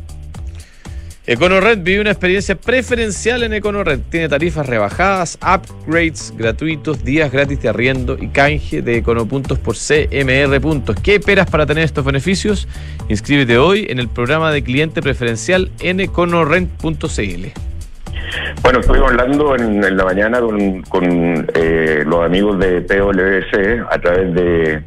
EconoRed 1.26 1.78
vive 1.78 2.02
una 2.02 2.10
experiencia 2.10 2.54
preferencial 2.54 3.42
en 3.44 3.54
EconoRed. 3.54 4.00
Tiene 4.10 4.28
tarifas 4.28 4.66
rebajadas, 4.66 5.38
upgrades 5.40 6.34
gratuitos, 6.36 7.02
días 7.02 7.32
gratis 7.32 7.62
de 7.62 7.70
arriendo 7.70 8.18
y 8.20 8.28
canje 8.28 8.82
de 8.82 8.98
Econopuntos 8.98 9.58
por 9.58 9.74
CMR 9.74 10.60
puntos. 10.60 10.96
¿Qué 11.02 11.14
esperas 11.14 11.48
para 11.48 11.64
tener 11.64 11.84
estos 11.84 12.04
beneficios? 12.04 12.68
Inscríbete 13.08 13.56
hoy 13.56 13.86
en 13.88 14.00
el 14.00 14.08
programa 14.08 14.52
de 14.52 14.62
cliente 14.62 15.00
preferencial 15.00 15.70
en 15.80 16.00
econorent.cl. 16.00 17.73
Bueno, 18.62 18.80
estuvimos 18.80 19.10
hablando 19.10 19.56
en, 19.56 19.96
la 19.96 20.04
mañana 20.04 20.40
con, 20.88 21.46
eh, 21.54 22.02
los 22.06 22.24
amigos 22.24 22.58
de 22.58 22.80
PWC 22.80 23.84
a 23.90 23.98
través 23.98 24.34
de, 24.34 24.82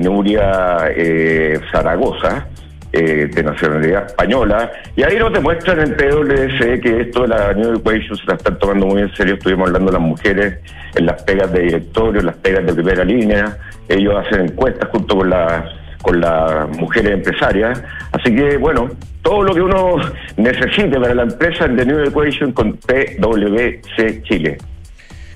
Nuria 0.00 0.90
eh, 0.96 1.60
Zaragoza 1.70 2.46
eh, 2.92 3.28
de 3.32 3.42
nacionalidad 3.42 4.06
española. 4.06 4.70
Y 4.96 5.02
ahí 5.02 5.18
nos 5.18 5.32
demuestran 5.32 5.80
en 5.80 5.96
PWC 5.96 6.80
que 6.80 7.00
esto 7.02 7.22
de 7.22 7.28
la 7.28 7.52
New 7.52 7.78
Equation 7.78 8.16
se 8.16 8.24
la 8.26 8.34
están 8.34 8.58
tomando 8.58 8.86
muy 8.86 9.02
en 9.02 9.14
serio. 9.14 9.34
Estuvimos 9.34 9.66
hablando 9.68 9.90
de 9.90 9.98
las 9.98 10.06
mujeres 10.06 10.58
en 10.94 11.06
las 11.06 11.22
pegas 11.24 11.52
de 11.52 11.60
directorio, 11.62 12.20
en 12.20 12.26
las 12.26 12.36
pegas 12.36 12.64
de 12.66 12.72
primera 12.72 13.04
línea. 13.04 13.58
Ellos 13.88 14.14
hacen 14.16 14.42
encuestas 14.42 14.88
junto 14.90 15.18
con 15.18 15.30
las 15.30 15.64
con 16.04 16.20
las 16.20 16.68
mujeres 16.76 17.12
empresarias. 17.14 17.82
Así 18.12 18.34
que, 18.36 18.56
bueno, 18.58 18.90
todo 19.22 19.42
lo 19.42 19.54
que 19.54 19.62
uno 19.62 19.96
necesite 20.36 21.00
para 21.00 21.14
la 21.14 21.22
empresa 21.22 21.64
en 21.64 21.76
The 21.76 21.86
New 21.86 22.04
Equation 22.04 22.52
con 22.52 22.74
PWC 22.74 24.22
Chile. 24.22 24.58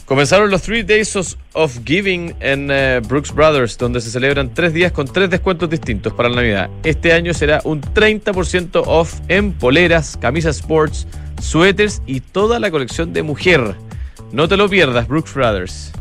Comenzaron 0.04 0.50
los 0.50 0.62
Three 0.62 0.84
Days 0.84 1.36
of 1.52 1.78
Giving 1.84 2.34
en 2.40 2.70
eh, 2.70 3.00
Brooks 3.06 3.34
Brothers, 3.34 3.76
donde 3.76 4.00
se 4.00 4.10
celebran 4.10 4.54
tres 4.54 4.72
días 4.72 4.92
con 4.92 5.06
tres 5.06 5.28
descuentos 5.28 5.68
distintos 5.68 6.14
para 6.14 6.30
la 6.30 6.36
Navidad. 6.36 6.70
Este 6.82 7.12
año 7.12 7.34
será 7.34 7.60
un 7.64 7.82
30% 7.82 8.84
off 8.86 9.20
en 9.28 9.52
poleras, 9.52 10.16
camisas 10.18 10.56
sports, 10.56 11.06
suéteres 11.42 12.00
y 12.06 12.20
toda 12.20 12.58
la 12.58 12.70
colección 12.70 13.12
de 13.12 13.22
mujer. 13.22 13.74
No 14.32 14.48
te 14.48 14.56
lo 14.56 14.68
pierdas, 14.68 15.08
Brooks 15.08 15.34
Brothers. 15.34 15.92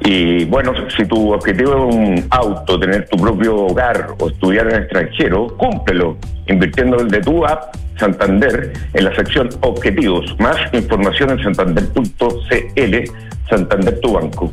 Y 0.00 0.44
bueno, 0.44 0.72
si 0.96 1.04
tu 1.04 1.32
objetivo 1.32 1.88
es 1.88 1.94
un 1.94 2.26
auto, 2.30 2.78
tener 2.78 3.08
tu 3.08 3.16
propio 3.16 3.56
hogar 3.56 4.08
o 4.18 4.28
estudiar 4.28 4.68
en 4.68 4.76
el 4.76 4.82
extranjero, 4.82 5.48
cúmplelo 5.56 6.16
invirtiendo 6.46 6.96
de 7.04 7.20
tu 7.20 7.44
app 7.44 7.74
Santander 7.98 8.72
en 8.92 9.04
la 9.04 9.14
sección 9.14 9.48
Objetivos. 9.62 10.36
Más 10.38 10.56
información 10.72 11.30
en 11.30 11.42
santander.cl, 11.42 12.94
Santander 13.48 14.00
tu 14.00 14.12
banco. 14.12 14.52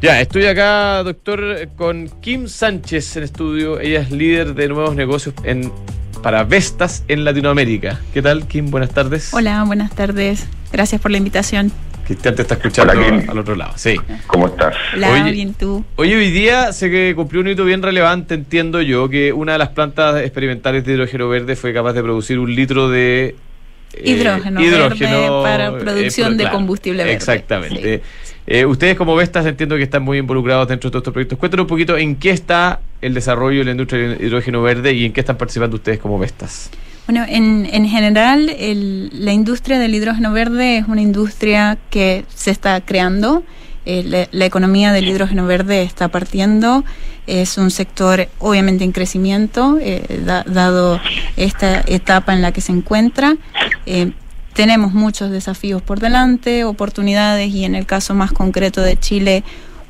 Ya, 0.00 0.20
estoy 0.20 0.46
acá, 0.46 1.02
doctor, 1.04 1.68
con 1.76 2.08
Kim 2.20 2.48
Sánchez 2.48 3.16
en 3.16 3.22
estudio. 3.22 3.80
Ella 3.80 4.00
es 4.00 4.10
líder 4.10 4.54
de 4.54 4.68
nuevos 4.68 4.94
negocios 4.94 5.34
en 5.44 5.72
para 6.22 6.44
Vestas 6.44 7.04
en 7.08 7.24
Latinoamérica. 7.24 8.00
¿Qué 8.14 8.22
tal, 8.22 8.46
Kim? 8.46 8.70
Buenas 8.70 8.90
tardes. 8.90 9.34
Hola, 9.34 9.64
buenas 9.64 9.92
tardes. 9.94 10.46
Gracias 10.72 11.00
por 11.00 11.10
la 11.10 11.18
invitación. 11.18 11.72
Cristian 12.12 12.34
te 12.34 12.42
está 12.42 12.54
escuchando 12.54 12.92
al 12.92 13.38
otro 13.38 13.56
lado. 13.56 13.72
Sí. 13.76 13.96
¿Cómo 14.26 14.46
estás? 14.46 14.74
Hola, 14.94 15.30
bien 15.30 15.54
tú. 15.54 15.82
Oye, 15.96 16.14
hoy 16.14 16.30
día 16.30 16.72
se 16.72 16.90
que 16.90 17.14
cumplió 17.16 17.40
un 17.40 17.48
hito 17.48 17.64
bien 17.64 17.82
relevante, 17.82 18.34
entiendo 18.34 18.82
yo, 18.82 19.08
que 19.08 19.32
una 19.32 19.52
de 19.52 19.58
las 19.58 19.70
plantas 19.70 20.20
experimentales 20.20 20.84
de 20.84 20.92
hidrógeno 20.92 21.28
verde 21.28 21.56
fue 21.56 21.72
capaz 21.72 21.94
de 21.94 22.02
producir 22.02 22.38
un 22.38 22.54
litro 22.54 22.90
de 22.90 23.34
eh, 23.94 24.10
hidrógeno, 24.10 24.62
hidrógeno 24.62 25.42
para 25.42 25.68
eh, 25.68 25.72
producción 25.72 26.36
de 26.36 26.50
combustible 26.50 27.02
verde. 27.02 27.16
Exactamente. 27.16 28.02
Eh, 28.46 28.66
ustedes 28.66 28.96
como 28.96 29.16
Vestas 29.16 29.46
entiendo 29.46 29.76
que 29.76 29.84
están 29.84 30.02
muy 30.02 30.18
involucrados 30.18 30.68
dentro 30.68 30.90
de 30.90 30.92
todos 30.92 31.02
estos 31.02 31.14
proyectos. 31.14 31.38
Cuéntanos 31.38 31.64
un 31.64 31.68
poquito 31.68 31.96
en 31.96 32.16
qué 32.16 32.30
está 32.30 32.80
el 33.00 33.14
desarrollo 33.14 33.60
de 33.60 33.64
la 33.64 33.70
industria 33.70 34.08
del 34.08 34.22
hidrógeno 34.22 34.60
verde 34.60 34.92
y 34.92 35.06
en 35.06 35.12
qué 35.12 35.20
están 35.20 35.38
participando 35.38 35.76
ustedes 35.76 35.98
como 35.98 36.18
Vestas. 36.18 36.70
Bueno, 37.06 37.24
en, 37.28 37.68
en 37.70 37.88
general 37.88 38.46
la 39.12 39.32
industria 39.32 39.78
del 39.78 39.94
hidrógeno 39.94 40.32
verde 40.32 40.78
es 40.78 40.88
una 40.88 41.02
industria 41.02 41.78
que 41.90 42.24
se 42.34 42.50
está 42.50 42.80
creando. 42.80 43.42
Eh, 43.84 44.28
la, 44.30 44.46
economía 44.46 44.92
del 44.92 45.08
hidrógeno 45.08 45.46
verde 45.46 45.82
está 45.82 46.08
partiendo. 46.08 46.84
Es 47.26 47.58
un 47.58 47.70
sector 47.70 48.28
obviamente 48.38 48.84
en 48.84 48.92
crecimiento, 48.92 49.78
eh, 49.80 50.22
dado 50.46 51.00
esta 51.36 51.80
etapa 51.86 52.32
en 52.32 52.42
la 52.42 52.52
que 52.52 52.60
se 52.60 52.72
encuentra 52.72 53.36
tenemos 54.52 54.92
muchos 54.92 55.30
desafíos 55.30 55.82
por 55.82 56.00
delante, 56.00 56.64
oportunidades 56.64 57.52
y 57.52 57.64
en 57.64 57.74
el 57.74 57.86
caso 57.86 58.14
más 58.14 58.32
concreto 58.32 58.82
de 58.82 58.98
Chile, 58.98 59.44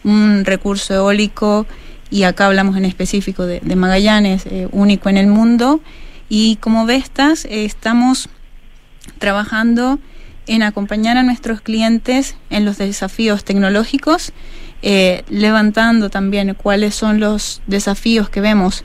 un 0.04 0.44
recurso 0.44 0.94
eólico 0.94 1.66
y 2.10 2.24
acá 2.24 2.46
hablamos 2.46 2.76
en 2.76 2.84
específico 2.84 3.46
de, 3.46 3.60
Magallanes, 3.74 4.46
eh, 4.46 4.68
único 4.70 5.08
en 5.08 5.16
el 5.16 5.26
mundo. 5.26 5.80
Y 6.34 6.56
como 6.56 6.86
Vestas 6.86 7.44
eh, 7.44 7.66
estamos 7.66 8.30
trabajando 9.18 9.98
en 10.46 10.62
acompañar 10.62 11.18
a 11.18 11.22
nuestros 11.22 11.60
clientes 11.60 12.36
en 12.48 12.64
los 12.64 12.78
desafíos 12.78 13.44
tecnológicos, 13.44 14.32
eh, 14.80 15.24
levantando 15.28 16.08
también 16.08 16.54
cuáles 16.54 16.94
son 16.94 17.20
los 17.20 17.60
desafíos 17.66 18.30
que 18.30 18.40
vemos 18.40 18.82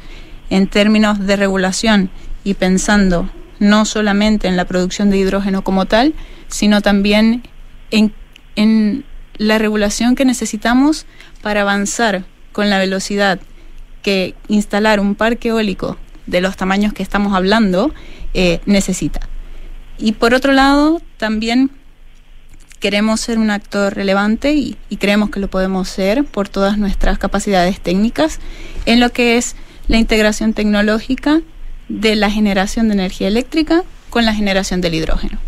en 0.49 0.67
términos 0.67 1.25
de 1.25 1.37
regulación 1.37 2.09
y 2.43 2.55
pensando 2.55 3.29
no 3.59 3.85
solamente 3.85 4.49
en 4.49 4.57
la 4.57 4.65
producción 4.65 5.09
de 5.09 5.17
hidrógeno 5.17 5.63
como 5.63 5.85
tal, 5.85 6.15
sino 6.49 6.81
también 6.81 7.43
en, 7.91 9.05
la 9.37 9.57
regulación 9.57 10.15
que 10.15 10.25
necesitamos 10.25 11.05
para 11.41 11.61
avanzar 11.61 12.25
con 12.51 12.69
la 12.69 12.77
velocidad 12.77 13.39
que 14.01 14.35
instalar 14.49 14.99
un 14.99 15.15
parque 15.15 15.47
eólico 15.47 15.97
de 16.27 16.41
los 16.41 16.55
tamaños 16.55 16.93
que 16.93 17.01
estamos 17.01 17.33
hablando 17.33 17.93
eh, 18.33 18.59
necesita. 18.65 19.21
Y 19.97 20.11
por 20.11 20.33
otro 20.33 20.51
lado, 20.51 21.01
también 21.17 21.71
queremos 22.79 23.19
ser 23.19 23.39
un 23.39 23.49
actor 23.49 23.95
relevante 23.95 24.53
y, 24.53 24.77
creemos 24.99 25.29
que 25.29 25.39
lo 25.39 25.47
podemos 25.47 25.87
ser 25.87 26.23
por 26.23 26.47
todas 26.47 26.77
nuestras 26.77 27.17
capacidades 27.17 27.79
técnicas 27.79 28.39
en 28.85 28.99
lo 28.99 29.09
que 29.09 29.37
es 29.37 29.55
la 29.87 29.97
integración 29.97 30.53
tecnológica 30.53 31.41
de 31.89 32.15
la 32.15 32.29
generación 32.29 32.87
de 32.87 32.95
energía 32.95 33.27
eléctrica 33.27 33.83
con 34.09 34.25
la 34.25 34.33
generación 34.33 34.81
del 34.81 34.93
hidrógeno. 34.93 35.39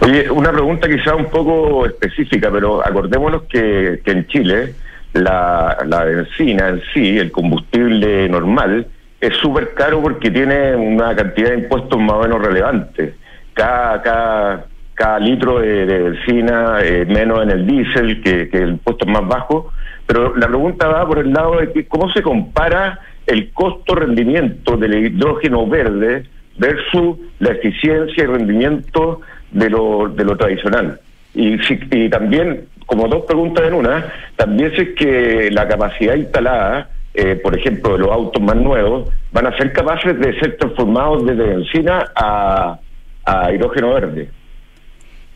Oye, 0.00 0.30
una 0.30 0.52
pregunta 0.52 0.88
quizá 0.88 1.14
un 1.14 1.26
poco 1.26 1.86
específica, 1.86 2.50
pero 2.50 2.86
acordémonos 2.86 3.42
que, 3.44 4.00
en 4.04 4.26
Chile 4.28 4.74
la, 5.12 5.78
la 5.86 6.04
benzina 6.04 6.68
en 6.68 6.82
sí, 6.92 7.18
el 7.18 7.30
combustible 7.30 8.28
normal, 8.28 8.86
es 9.26 9.36
súper 9.38 9.72
caro 9.74 10.02
porque 10.02 10.30
tiene 10.30 10.76
una 10.76 11.14
cantidad 11.16 11.50
de 11.50 11.58
impuestos 11.60 11.98
más 11.98 12.12
o 12.12 12.22
menos 12.22 12.42
relevante. 12.42 13.14
Cada, 13.54 14.02
cada, 14.02 14.66
cada 14.94 15.18
litro 15.18 15.60
de, 15.60 15.84
benzina, 15.86 16.78
eh, 16.82 17.06
menos 17.06 17.42
en 17.42 17.50
el 17.50 17.66
diésel, 17.66 18.22
que, 18.22 18.48
que 18.48 18.58
el 18.58 18.70
impuesto 18.70 19.06
es 19.06 19.12
más 19.12 19.26
bajo. 19.26 19.72
Pero 20.06 20.36
la 20.36 20.46
pregunta 20.48 20.88
va 20.88 21.06
por 21.06 21.18
el 21.18 21.32
lado 21.32 21.58
de 21.58 21.72
que 21.72 21.86
cómo 21.86 22.12
se 22.12 22.22
compara 22.22 23.00
el 23.26 23.50
costo-rendimiento 23.52 24.76
del 24.76 24.94
hidrógeno 25.06 25.66
verde 25.66 26.24
versus 26.58 27.16
la 27.38 27.52
eficiencia 27.52 28.24
y 28.24 28.26
rendimiento 28.26 29.20
de 29.50 29.70
lo, 29.70 30.08
de 30.08 30.24
lo 30.24 30.36
tradicional. 30.36 31.00
Y, 31.34 31.56
y 31.90 32.08
también, 32.10 32.66
como 32.86 33.08
dos 33.08 33.24
preguntas 33.24 33.64
en 33.66 33.74
una, 33.74 34.12
también 34.36 34.74
sé 34.76 34.94
que 34.94 35.50
la 35.50 35.66
capacidad 35.66 36.14
instalada, 36.14 36.90
eh, 37.14 37.36
por 37.36 37.56
ejemplo, 37.58 37.96
los 37.96 38.10
autos 38.10 38.42
más 38.42 38.56
nuevos, 38.56 39.08
van 39.32 39.46
a 39.46 39.56
ser 39.56 39.72
capaces 39.72 40.18
de 40.18 40.38
ser 40.40 40.56
transformados 40.56 41.24
desde 41.24 41.44
benzina 41.44 42.12
a, 42.14 42.78
a 43.24 43.52
hidrógeno 43.52 43.94
verde. 43.94 44.30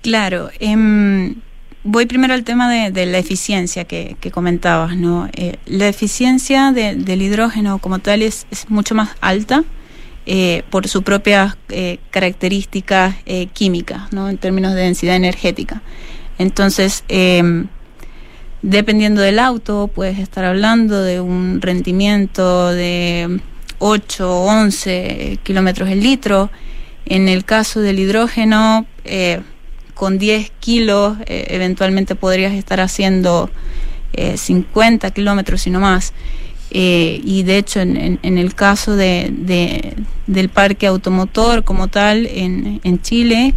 Claro. 0.03 0.51
Eh, 0.61 1.35
voy 1.85 2.07
primero 2.07 2.35
al 2.35 2.45
tema 2.45 2.71
de, 2.71 3.07
la 3.07 3.19
eficiencia 3.19 3.85
que, 3.85 4.17
comentabas, 4.33 4.97
¿no? 4.97 5.29
Eh, 5.33 5.57
la 5.67 5.88
eficiencia 5.88 6.73
del 6.73 7.23
hidrógeno 7.23 7.79
como 7.79 7.99
tal 7.99 8.23
es, 8.23 8.47
mucho 8.69 8.95
más 8.95 9.11
alta 9.21 9.64
eh, 10.27 10.62
por 10.71 10.87
sus 10.88 11.03
propias 11.03 11.57
eh, 11.71 11.99
características 12.11 13.14
químicas, 13.53 14.12
¿no? 14.12 14.29
En 14.29 14.38
términos 14.38 14.75
de 14.75 14.83
densidad 14.83 15.17
energética. 15.17 15.83
Entonces, 16.38 17.05
em, 17.09 17.67
dependiendo 18.62 19.21
del 19.21 19.38
auto, 19.38 19.90
puedes 19.94 20.18
estar 20.18 20.44
hablando 20.44 21.03
de 21.03 21.21
un 21.21 21.61
rendimiento 21.61 22.71
de 22.71 23.40
8 23.79 24.31
o 24.31 24.47
11 24.47 25.38
kilómetros 25.42 25.88
el 25.88 26.01
litro. 26.01 26.51
En 27.07 27.29
el 27.29 27.44
caso 27.44 27.81
del 27.81 27.99
hidrógeno, 27.99 28.87
con 29.99 30.16
10 30.16 30.53
kilos 30.61 31.18
eh, 31.27 31.49
eventualmente 31.51 32.14
podrías 32.14 32.53
estar 32.53 32.81
haciendo 32.81 33.51
50 34.14 35.07
eh, 35.07 35.11
kilómetros 35.11 35.66
y 35.66 35.71
no 35.71 35.81
más. 35.81 36.14
Eh, 36.71 37.21
y 37.25 37.42
de 37.42 37.59
hecho 37.59 37.81
en, 37.81 38.18
el 38.23 38.55
caso 38.55 38.94
de, 38.94 39.97
del 40.27 40.49
parque 40.51 40.87
automotor 40.87 41.64
como 41.64 41.88
tal 41.88 42.27
en, 42.27 42.81
en 42.85 43.03
Chile, 43.03 43.55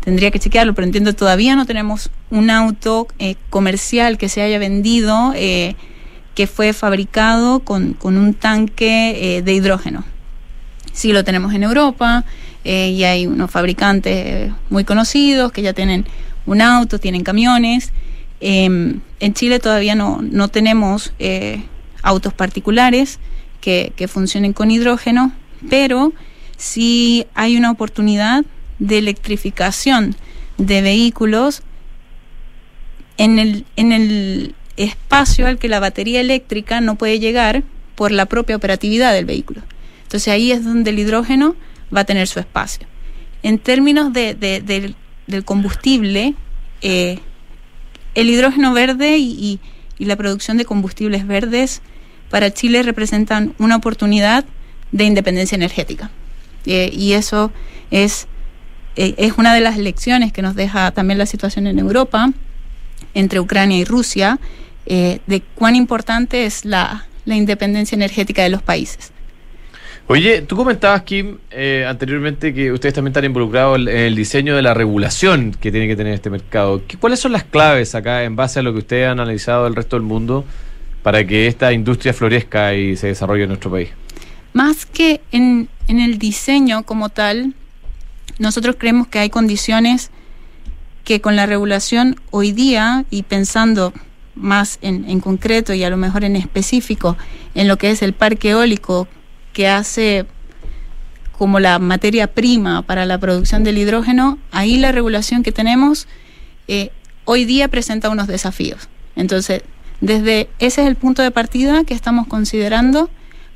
tendría 0.00 0.32
que 0.32 0.40
chequearlo, 0.40 0.74
pero 0.74 0.86
entiendo 0.86 1.14
todavía 1.14 1.54
no 1.54 1.66
tenemos 1.66 2.10
un 2.32 2.50
auto 2.50 3.06
comercial 3.50 4.18
que 4.18 4.28
se 4.28 4.42
haya 4.42 4.58
vendido 4.58 5.32
que 5.32 6.46
fue 6.46 6.72
fabricado 6.72 7.60
con, 7.60 7.92
con 7.92 8.16
un 8.16 8.34
tanque 8.34 9.42
de 9.44 9.52
hidrógeno. 9.52 10.04
Sí 10.92 11.12
lo 11.12 11.24
tenemos 11.24 11.54
en 11.54 11.62
Europa, 11.62 12.24
eh, 12.64 12.90
y 12.90 13.04
hay 13.04 13.26
unos 13.26 13.50
fabricantes 13.50 14.52
muy 14.70 14.84
conocidos 14.84 15.50
que 15.52 15.62
ya 15.62 15.72
tienen 15.72 16.06
un 16.46 16.60
auto, 16.60 16.98
tienen 16.98 17.24
camiones. 17.24 17.92
Em, 18.40 19.00
en 19.20 19.34
Chile 19.34 19.58
todavía 19.58 19.94
no, 19.94 20.20
no 20.22 20.48
tenemos 20.48 21.12
eh, 21.18 21.62
autos 22.02 22.32
particulares 22.34 23.18
que, 23.60 23.92
que 23.96 24.08
funcionen 24.08 24.52
con 24.52 24.70
hidrógeno, 24.70 25.32
pero 25.68 26.12
sí 26.56 27.26
hay 27.34 27.56
una 27.56 27.70
oportunidad 27.70 28.44
de 28.78 28.98
electrificación 28.98 30.14
de 30.58 30.82
vehículos 30.82 31.62
en 33.18 33.38
el, 33.38 33.64
en 33.76 33.92
el 33.92 34.54
espacio 34.76 35.46
al 35.46 35.58
que 35.58 35.68
la 35.68 35.80
batería 35.80 36.20
eléctrica 36.20 36.80
no 36.80 36.96
puede 36.96 37.18
llegar 37.18 37.62
por 37.94 38.10
la 38.10 38.26
propia 38.26 38.56
operatividad 38.56 39.12
del 39.12 39.24
vehículo. 39.24 39.62
Entonces 40.04 40.32
ahí 40.32 40.52
es 40.52 40.64
donde 40.64 40.90
el 40.90 40.98
hidrógeno 40.98 41.56
va 41.94 42.00
a 42.00 42.04
tener 42.04 42.26
su 42.26 42.40
espacio. 42.40 42.86
En 43.42 43.58
términos 43.58 44.12
de, 44.12 44.34
del 44.34 45.44
combustible, 45.44 46.34
eh, 46.80 47.18
el 48.14 48.30
hidrógeno 48.30 48.72
verde 48.72 49.18
y, 49.18 49.60
la 49.98 50.16
producción 50.16 50.56
de 50.56 50.64
combustibles 50.64 51.28
verdes 51.28 51.80
para 52.28 52.52
Chile 52.52 52.82
representan 52.82 53.54
una 53.58 53.76
oportunidad 53.76 54.44
de 54.90 55.04
independencia 55.04 55.54
energética. 55.54 56.10
Eh, 56.66 56.90
y 56.92 57.12
eso 57.12 57.52
es, 57.92 58.26
eh, 58.96 59.14
es 59.16 59.34
una 59.38 59.54
de 59.54 59.60
las 59.60 59.78
lecciones 59.78 60.32
que 60.32 60.42
nos 60.42 60.56
deja 60.56 60.90
también 60.90 61.18
la 61.18 61.26
situación 61.26 61.68
en 61.68 61.78
Europa, 61.78 62.32
entre 63.14 63.40
Ucrania 63.40 63.78
y 63.78 63.84
Rusia, 63.84 64.38
de 64.86 65.42
cuán 65.54 65.76
importante 65.76 66.44
es 66.44 66.64
la, 66.64 67.06
la 67.24 67.36
independencia 67.36 67.94
energética 67.94 68.42
de 68.42 68.50
los 68.50 68.62
países. 68.62 69.12
Oye, 70.08 70.42
tú 70.42 70.56
comentabas, 70.56 71.02
Kim, 71.02 71.38
eh, 71.50 71.86
anteriormente 71.88 72.52
que 72.52 72.72
ustedes 72.72 72.94
también 72.94 73.12
están 73.12 73.24
involucrados 73.24 73.78
en 73.78 73.88
el 73.88 74.16
diseño 74.16 74.56
de 74.56 74.62
la 74.62 74.74
regulación 74.74 75.52
que 75.58 75.70
tiene 75.70 75.86
que 75.86 75.94
tener 75.94 76.12
este 76.12 76.28
mercado. 76.28 76.82
¿Cuáles 76.98 77.20
son 77.20 77.32
las 77.32 77.44
claves 77.44 77.94
acá, 77.94 78.24
en 78.24 78.34
base 78.34 78.58
a 78.58 78.62
lo 78.62 78.72
que 78.72 78.80
ustedes 78.80 79.06
han 79.06 79.20
analizado 79.20 79.64
del 79.64 79.76
resto 79.76 79.96
del 79.96 80.02
mundo, 80.02 80.44
para 81.02 81.24
que 81.24 81.46
esta 81.46 81.72
industria 81.72 82.12
florezca 82.12 82.74
y 82.74 82.96
se 82.96 83.06
desarrolle 83.06 83.44
en 83.44 83.50
nuestro 83.50 83.70
país? 83.70 83.90
Más 84.52 84.86
que 84.86 85.20
en, 85.30 85.68
el 85.86 86.18
diseño 86.18 86.82
como 86.82 87.08
tal, 87.08 87.54
nosotros 88.38 88.76
creemos 88.78 89.06
que 89.06 89.20
hay 89.20 89.30
condiciones 89.30 90.10
que 91.04 91.20
con 91.20 91.36
la 91.36 91.46
regulación 91.46 92.16
hoy 92.30 92.52
día, 92.52 93.04
y 93.10 93.22
pensando 93.22 93.92
más 94.34 94.78
en, 94.82 95.08
en 95.08 95.20
concreto 95.20 95.74
y 95.74 95.84
a 95.84 95.90
lo 95.90 95.96
mejor 95.96 96.24
en 96.24 96.36
específico 96.36 97.16
en 97.54 97.68
lo 97.68 97.76
que 97.76 97.90
es 97.90 98.02
el 98.02 98.14
parque 98.14 98.50
eólico 98.50 99.06
que 99.52 99.68
hace 99.68 100.26
como 101.36 101.60
la 101.60 101.78
materia 101.78 102.28
prima 102.28 102.82
para 102.82 103.04
la 103.04 103.18
producción 103.18 103.64
del 103.64 103.78
hidrógeno, 103.78 104.38
ahí 104.52 104.78
la 104.78 104.92
regulación 104.92 105.42
que 105.42 105.52
tenemos 105.52 106.06
eh, 106.68 106.90
hoy 107.24 107.44
día 107.44 107.68
presenta 107.68 108.10
unos 108.10 108.28
desafíos. 108.28 108.88
Entonces, 109.16 109.62
desde 110.00 110.48
ese 110.58 110.82
es 110.82 110.88
el 110.88 110.96
punto 110.96 111.22
de 111.22 111.30
partida 111.30 111.84
que 111.84 111.94
estamos 111.94 112.26
considerando 112.26 113.10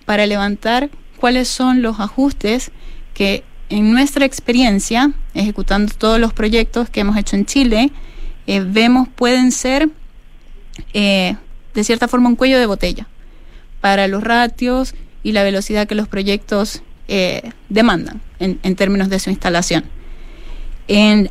para 0.05 0.27
levantar 0.27 0.91
cuáles 1.17 1.49
son 1.49 1.83
los 1.83 2.01
ajustes 2.01 2.71
que 3.15 3.45
en 3.69 3.93
nuestra 3.93 4.25
experiencia, 4.25 5.13
ejecutando 5.35 5.93
todos 5.97 6.21
los 6.21 6.33
proyectos 6.33 6.89
que 6.89 7.01
hemos 7.01 7.17
hecho 7.17 7.37
en 7.37 7.47
Chile, 7.47 7.91
eh, 8.47 8.61
vemos 8.61 9.09
pueden 9.09 9.51
ser 9.51 9.89
eh, 10.93 11.37
de 11.75 11.85
cierta 11.85 12.07
forma 12.07 12.29
un 12.29 12.37
cuello 12.37 12.59
de 12.59 12.67
botella 12.67 13.09
para 13.81 14.07
los 14.09 14.23
ratios 14.23 14.95
y 15.23 15.33
la 15.33 15.43
velocidad 15.43 15.89
que 15.89 15.95
los 15.97 16.07
proyectos 16.07 16.83
eh, 17.09 17.51
demandan 17.69 18.21
en, 18.39 18.77
términos 18.77 19.09
de 19.09 19.19
su 19.19 19.31
instalación. 19.31 19.85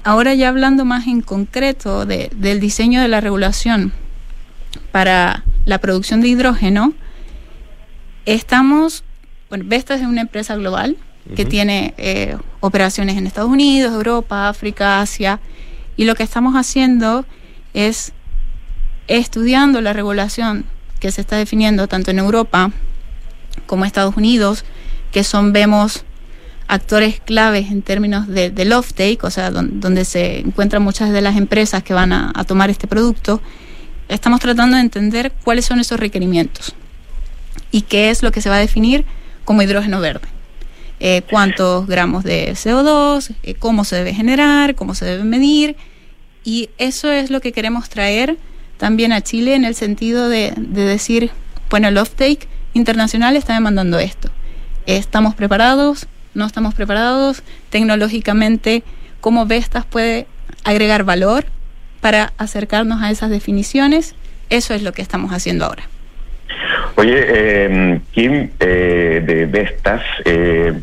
Ahora 0.04 0.34
ya 0.34 0.50
hablando 0.50 0.84
más 0.84 1.08
en 1.08 1.22
concreto 1.22 2.06
del 2.06 2.60
diseño 2.60 3.02
de 3.02 3.08
la 3.08 3.22
regulación 3.22 3.94
para 4.92 5.46
la 5.66 5.78
producción 5.80 6.20
de 6.20 6.28
hidrógeno, 6.28 6.94
estamos, 8.26 9.06
bueno, 9.50 9.64
Vestas 9.68 10.02
es 10.02 10.08
una 10.08 10.22
empresa 10.22 10.56
global 10.56 10.98
que 11.36 11.46
tiene 11.46 11.94
eh, 11.98 12.38
operaciones 12.60 13.18
en 13.18 13.26
Estados 13.26 13.50
Unidos, 13.50 13.94
Europa, 13.94 14.48
África, 14.48 15.02
Asia, 15.02 15.40
y 15.98 16.06
lo 16.06 16.16
que 16.16 16.24
estamos 16.24 16.56
haciendo 16.56 17.26
es 17.74 18.14
estudiando 19.08 19.82
la 19.82 19.94
regulación 19.94 20.66
que 21.00 21.12
se 21.12 21.22
está 21.22 21.38
definiendo 21.38 21.88
tanto 21.88 22.12
en 22.12 22.20
Europa 22.20 22.72
como 23.66 23.86
Estados 23.86 24.18
Unidos 24.18 24.66
que 25.12 25.24
son, 25.24 25.54
vemos, 25.54 26.04
actores 26.68 27.20
claves 27.20 27.72
en 27.72 27.82
términos 27.82 28.28
de, 28.28 28.50
del 28.50 28.74
offtake, 28.74 29.24
o 29.24 29.30
sea, 29.30 29.52
donde 29.52 30.04
se 30.04 30.40
encuentran 30.40 30.82
muchas 30.82 31.12
de 31.12 31.22
las 31.22 31.38
empresas 31.38 31.84
que 31.84 31.94
van 31.94 32.12
a, 32.12 32.44
tomar 32.46 32.70
este 32.70 32.88
producto, 32.88 33.42
estamos 34.10 34.40
tratando 34.40 34.76
de 34.76 34.82
entender 34.82 35.32
cuáles 35.44 35.66
son 35.66 35.80
esos 35.80 36.00
requerimientos 36.00 36.76
y 37.72 37.84
qué 37.84 38.10
es 38.10 38.24
lo 38.24 38.32
que 38.32 38.42
se 38.42 38.50
va 38.50 38.56
a 38.56 38.60
definir 38.60 39.06
como 39.46 39.62
hidrógeno 39.62 40.02
verde. 40.02 40.28
Eh, 41.08 41.22
cuántos 41.30 41.86
gramos 41.86 42.24
de 42.24 42.54
CO2, 42.54 43.36
eh, 43.44 43.54
cómo 43.54 43.84
se 43.84 43.96
debe 43.96 44.12
generar, 44.12 44.74
cómo 44.74 44.96
se 44.96 45.06
debe 45.06 45.24
medir. 45.24 45.76
Y 46.44 46.72
eso 46.80 47.12
es 47.12 47.30
lo 47.30 47.42
que 47.42 47.52
queremos 47.52 47.90
traer 47.90 48.38
también 48.78 49.14
a 49.14 49.22
Chile 49.22 49.54
en 49.54 49.66
el 49.66 49.76
sentido 49.76 50.30
de, 50.30 50.52
de 50.58 50.82
decir, 50.82 51.30
bueno, 51.70 51.90
el 51.90 52.00
offtake 52.00 52.48
internacional 52.74 53.36
está 53.36 53.54
demandando 53.54 54.00
esto. 54.00 54.32
¿Estamos 54.88 55.36
preparados? 55.36 56.08
¿No 56.34 56.48
estamos 56.48 56.74
preparados? 56.74 57.44
Tecnológicamente, 57.70 58.82
¿cómo 59.22 59.46
Vestas 59.46 59.86
puede 59.86 60.26
agregar 60.64 61.04
valor 61.04 61.46
para 62.02 62.34
acercarnos 62.40 63.04
a 63.04 63.12
esas 63.12 63.30
definiciones? 63.30 64.16
Eso 64.50 64.74
es 64.74 64.82
lo 64.82 64.92
que 64.92 65.04
estamos 65.04 65.34
haciendo 65.34 65.66
ahora. 65.66 65.84
Oye, 66.96 67.26
eh, 67.28 68.00
Kim, 68.12 68.50
eh, 68.60 69.22
de 69.24 69.46
Vestas, 69.46 70.02
eh, 70.24 70.74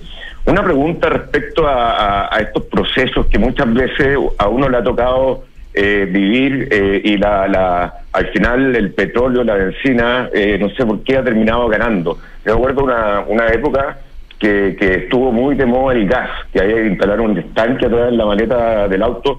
una 0.47 0.65
pregunta 0.65 1.09
respecto 1.09 1.67
a, 1.67 2.29
estos 2.41 2.65
procesos 2.65 3.27
que 3.27 3.39
muchas 3.39 3.73
veces 3.73 4.19
a 4.39 4.49
uno 4.49 4.69
le 4.69 4.79
ha 4.79 4.83
tocado 4.83 5.45
vivir 5.75 6.69
y 7.05 7.17
la, 7.17 7.49
la, 7.49 7.95
al 8.13 8.27
final 8.29 8.77
el 8.77 8.93
petróleo, 8.93 9.45
la 9.45 9.55
benzina, 9.55 10.29
no 10.59 10.69
sé 10.71 10.85
por 10.85 11.03
qué 11.05 11.17
ha 11.17 11.25
terminado 11.25 11.69
ganando. 11.69 12.19
Yo 12.45 12.55
recuerdo 12.55 12.85
una, 13.29 13.47
época 13.49 13.99
que, 14.39 14.77
que 14.79 14.95
estuvo 15.05 15.31
muy 15.31 15.55
de 15.55 15.65
moda 15.65 15.95
el 15.95 16.09
gas, 16.09 16.31
que 16.53 16.61
había 16.61 16.77
que 16.77 16.89
instalar 16.89 17.21
un 17.21 17.39
estanque 17.39 17.87
atrás 17.87 18.09
en 18.09 18.19
la 18.19 18.27
maleta 18.27 18.89
del 18.89 19.03
auto, 19.03 19.39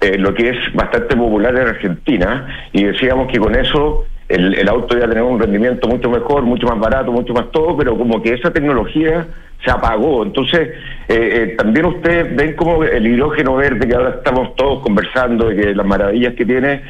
eh, 0.00 0.18
lo 0.18 0.34
que 0.34 0.50
es 0.50 0.74
bastante 0.74 1.16
popular 1.16 1.54
en 1.56 1.68
Argentina, 1.68 2.68
y 2.72 2.84
decíamos 2.84 3.26
que 3.32 3.38
con 3.38 3.54
eso 3.54 4.04
el, 4.28 4.54
el 4.54 4.68
auto 4.68 4.96
iba 4.96 5.06
a 5.06 5.08
tener 5.08 5.22
un 5.22 5.38
rendimiento 5.38 5.88
mucho 5.88 6.10
mejor, 6.10 6.42
mucho 6.42 6.66
más 6.66 6.78
barato, 6.78 7.12
mucho 7.12 7.32
más 7.32 7.50
todo, 7.50 7.76
pero 7.76 7.96
como 7.96 8.22
que 8.22 8.34
esa 8.34 8.52
tecnología 8.52 9.26
se 9.64 9.70
apagó. 9.70 10.22
Entonces, 10.22 10.68
eh, 11.08 11.14
eh, 11.48 11.54
también 11.56 11.86
ustedes 11.86 12.34
ven 12.36 12.54
como 12.54 12.84
el 12.84 13.06
hidrógeno 13.06 13.56
verde, 13.56 13.88
que 13.88 13.94
ahora 13.94 14.16
estamos 14.16 14.54
todos 14.56 14.82
conversando, 14.82 15.48
de 15.48 15.56
que 15.56 15.74
las 15.74 15.86
maravillas 15.86 16.34
que 16.34 16.44
tiene, 16.44 16.82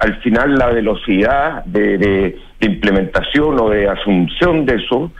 al 0.00 0.16
final 0.22 0.56
la 0.56 0.66
velocidad 0.66 1.64
de, 1.64 1.98
de 1.98 2.38
implementación 2.60 3.60
o 3.60 3.70
de 3.70 3.88
asunción 3.88 4.66
de 4.66 4.76
eso, 4.76 5.12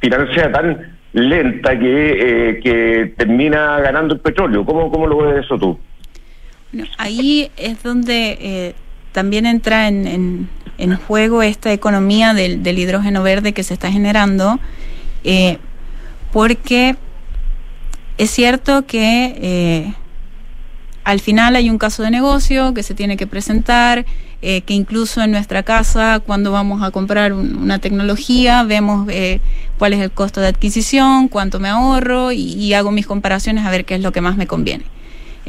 final 0.00 0.34
sea 0.34 0.50
tan 0.50 0.98
lenta 1.12 1.78
que, 1.78 2.50
eh, 2.50 2.60
que 2.60 3.14
termina 3.16 3.80
ganando 3.80 4.14
el 4.14 4.20
petróleo. 4.20 4.64
¿Cómo, 4.64 4.90
cómo 4.90 5.06
lo 5.06 5.18
ves 5.18 5.44
eso 5.44 5.58
tú? 5.58 5.78
ahí 6.98 7.50
es 7.56 7.82
donde 7.82 8.38
eh, 8.40 8.74
también 9.10 9.44
entra 9.44 9.88
en, 9.88 10.06
en, 10.06 10.48
juego 10.96 11.42
esta 11.42 11.72
economía 11.72 12.34
del, 12.34 12.78
hidrógeno 12.78 13.22
verde 13.22 13.52
que 13.52 13.62
se 13.62 13.74
está 13.74 13.90
generando, 13.90 14.58
eh, 15.24 15.58
porque 16.32 16.96
es 18.18 18.30
cierto 18.30 18.86
que 18.86 19.94
al 21.04 21.20
final 21.20 21.56
hay 21.56 21.70
un 21.70 21.78
caso 21.78 22.02
de 22.02 22.10
negocio 22.10 22.74
que 22.74 22.82
se 22.82 22.94
tiene 22.94 23.16
que 23.16 23.26
presentar, 23.26 24.04
eh, 24.42 24.62
que 24.62 24.72
incluso 24.72 25.22
en 25.22 25.32
nuestra 25.32 25.62
casa, 25.62 26.20
cuando 26.24 26.52
vamos 26.52 26.82
a 26.82 26.90
comprar 26.90 27.32
una 27.32 27.78
tecnología, 27.78 28.62
vemos 28.62 29.06
eh, 29.10 29.40
cuál 29.78 29.92
es 29.92 30.00
el 30.00 30.10
costo 30.10 30.40
de 30.40 30.46
adquisición, 30.46 31.28
cuánto 31.28 31.60
me 31.60 31.68
ahorro 31.68 32.32
y, 32.32 32.72
hago 32.72 32.90
mis 32.90 33.06
comparaciones 33.06 33.66
a 33.66 33.70
ver 33.70 33.84
qué 33.84 33.96
es 33.96 34.00
lo 34.00 34.12
que 34.12 34.20
más 34.20 34.36
me 34.36 34.46
conviene. 34.46 34.84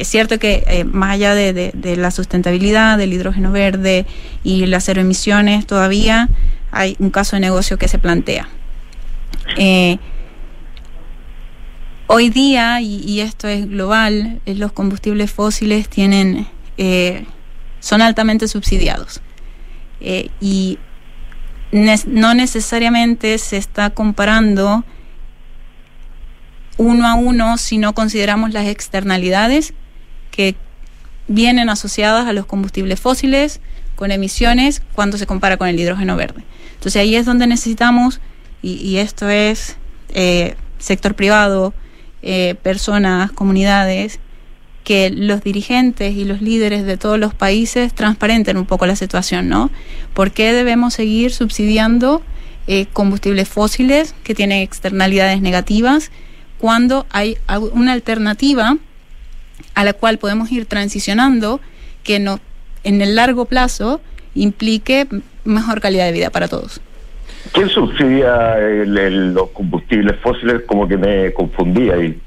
Es 0.02 0.08
cierto 0.08 0.40
que 0.40 0.64
eh, 0.66 0.84
más 0.84 1.12
allá 1.12 1.36
de, 1.36 1.96
la 1.96 2.10
sustentabilidad, 2.10 2.98
del 2.98 3.14
hidrógeno 3.14 3.52
verde 3.52 4.08
y 4.44 4.66
las 4.66 4.86
cero 4.86 5.02
emisiones, 5.02 5.68
todavía 5.68 6.28
hay 6.72 6.96
un 6.98 7.12
caso 7.12 7.36
de 7.36 7.42
negocio 7.42 7.78
que 7.78 7.88
se 7.88 8.00
plantea. 8.00 8.50
hoy 12.08 12.30
día, 12.30 12.82
y, 12.82 13.20
esto 13.20 13.48
es 13.48 13.70
global, 13.70 14.42
los 14.48 14.72
combustibles 14.72 15.32
fósiles 15.32 15.88
tienen 15.88 16.48
son 17.80 18.02
altamente 18.02 18.48
subsidiados. 18.48 19.22
Eh, 20.00 20.30
y 20.42 20.80
no 21.72 22.34
necesariamente 22.34 23.38
se 23.38 23.58
está 23.58 23.92
comparando 23.92 24.84
uno 26.78 27.08
a 27.08 27.14
uno 27.14 27.60
si 27.60 27.78
no 27.78 27.94
consideramos 27.94 28.52
las 28.52 28.66
externalidades 28.66 29.76
que 30.32 30.56
vienen 31.28 31.70
asociadas 31.70 32.28
a 32.28 32.34
los 32.34 32.46
combustibles 32.46 33.00
fósiles 33.00 33.60
con 33.96 34.12
emisiones 34.12 34.82
cuando 34.94 35.18
se 35.18 35.28
compara 35.28 35.58
con 35.58 35.68
el 35.68 35.80
hidrógeno 35.80 36.16
verde. 36.16 36.44
Entonces 36.74 37.00
ahí 37.00 37.16
es 37.16 37.26
donde 37.26 37.46
necesitamos, 37.46 38.20
y, 38.64 38.98
esto 38.98 39.30
es 39.30 39.78
eh, 40.14 40.56
sector 40.80 41.16
privado, 41.16 41.74
eh, 42.22 42.56
personas, 42.62 43.32
comunidades, 43.32 44.20
que 44.84 45.12
los 45.12 45.44
dirigentes 45.44 46.16
y 46.16 46.26
los 46.26 46.42
líderes 46.42 46.86
de 46.86 46.98
todos 46.98 47.20
los 47.20 47.34
países 47.34 47.94
transparenten 47.94 48.58
un 48.58 48.66
poco 48.66 48.88
la 48.88 48.96
situación, 48.96 49.48
¿no? 49.48 49.70
¿Por 50.14 50.32
qué 50.32 50.54
debemos 50.54 50.96
seguir 50.96 51.32
subsidiando 51.32 52.24
eh, 52.68 52.88
combustibles 52.92 53.48
fósiles 53.48 54.16
que 54.24 54.34
tienen 54.36 54.62
externalidades 54.62 55.42
negativas 55.42 56.12
cuando 56.58 57.06
hay 57.12 57.38
una 57.74 57.92
alternativa 57.94 58.78
a 59.76 59.84
la 59.84 59.94
cual 59.94 60.18
podemos 60.18 60.52
ir 60.52 60.66
transicionando 60.66 61.60
que 62.04 62.20
no, 62.20 62.40
en 62.84 63.02
el 63.02 63.16
largo 63.16 63.46
plazo 63.46 64.02
implique 64.36 65.08
mejor 65.44 65.82
calidad 65.82 66.06
de 66.06 66.12
vida 66.12 66.30
para 66.30 66.48
todos? 66.48 66.82
¿Quién 67.54 67.70
subsidia 67.70 68.58
los 68.86 69.50
combustibles 69.50 70.20
fósiles? 70.22 70.62
Como 70.68 70.88
que 70.88 70.98
me 70.98 71.34
confundía 71.34 71.96
ahí 71.96 72.20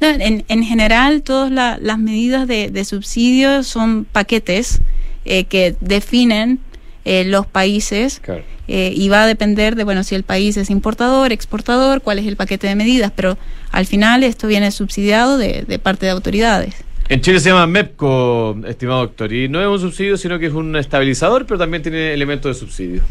en, 0.00 0.62
general, 0.62 1.22
todas 1.22 1.50
las 1.50 1.98
medidas 1.98 2.46
de, 2.46 2.84
subsidio 2.84 3.62
son 3.62 4.04
paquetes 4.04 4.80
eh, 5.24 5.44
que 5.44 5.76
definen 5.80 6.60
eh, 7.04 7.24
los 7.24 7.46
países 7.46 8.20
eh, 8.68 8.92
y 8.94 9.08
va 9.08 9.24
a 9.24 9.26
depender 9.26 9.76
de, 9.76 9.84
bueno, 9.84 10.04
si 10.04 10.14
el 10.14 10.22
país 10.22 10.56
es 10.56 10.70
importador, 10.70 11.32
exportador, 11.32 12.02
cuál 12.02 12.18
es 12.18 12.26
el 12.26 12.36
paquete 12.36 12.66
de 12.66 12.74
medidas, 12.74 13.12
pero 13.14 13.36
al 13.70 13.86
final 13.86 14.24
esto 14.24 14.46
viene 14.46 14.70
subsidiado 14.70 15.38
de, 15.38 15.64
de 15.66 15.78
parte 15.78 16.06
de 16.06 16.12
autoridades. 16.12 16.74
En 17.08 17.20
Chile 17.20 17.38
se 17.40 17.50
llama 17.50 17.66
MEPCO, 17.66 18.60
estimado 18.66 19.00
doctor, 19.00 19.32
y 19.32 19.48
no 19.48 19.60
es 19.60 19.68
un 19.68 19.78
subsidio, 19.78 20.16
sino 20.16 20.38
que 20.38 20.46
es 20.46 20.54
un 20.54 20.74
estabilizador, 20.76 21.44
pero 21.44 21.58
también 21.58 21.82
tiene 21.82 22.14
elementos 22.14 22.54
de 22.56 22.58
subsidio. 22.58 23.02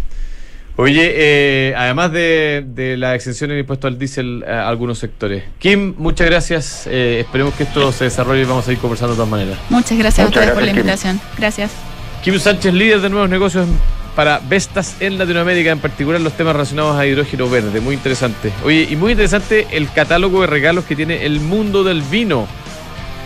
Oye, 0.76 1.12
eh, 1.16 1.76
además 1.78 2.12
de, 2.12 2.96
la 2.98 3.14
exención 3.14 3.52
del 3.52 3.60
impuesto 3.60 3.88
al 3.88 4.00
diésel 4.00 4.44
a 4.48 4.68
algunos 4.68 4.98
sectores. 4.98 5.44
Kim, 5.60 5.94
muchas 5.98 6.28
gracias. 6.28 6.88
Eh, 6.88 7.20
esperemos 7.20 7.54
que 7.54 7.64
esto 7.64 7.92
se 7.92 8.06
desarrolle 8.06 8.42
y 8.42 8.46
vamos 8.46 8.68
a 8.68 8.72
ir 8.72 8.80
conversando 8.80 9.14
de 9.14 9.18
todas 9.18 9.30
maneras. 9.30 9.60
Muchas 9.70 9.98
gracias 9.98 10.26
a 10.26 10.30
ustedes 10.30 10.52
por 10.52 10.64
la 10.64 10.72
invitación. 10.72 11.22
Gracias. 11.38 11.93
Kim 12.24 12.40
Sánchez, 12.40 12.74
líder 12.74 13.02
de 13.02 13.10
nuevos 13.10 13.30
negocios 13.30 13.68
para 14.16 14.40
Vestas 14.40 14.96
en 15.02 15.18
Latinoamérica, 15.18 15.72
en 15.72 15.80
particular 15.80 16.22
los 16.22 16.32
temas 16.32 16.54
relacionados 16.54 16.96
a 16.96 17.06
hidrógeno 17.06 17.50
verde. 17.50 17.82
Muy 17.82 17.96
interesante. 17.96 18.54
Oye, 18.64 18.88
y 18.90 18.96
muy 18.96 19.12
interesante 19.12 19.68
el 19.72 19.92
catálogo 19.92 20.40
de 20.40 20.48
regalos 20.48 20.86
que 20.86 20.96
tiene 20.96 21.26
el 21.26 21.42
mundo 21.42 21.84
del 21.84 22.02
vino, 22.02 22.48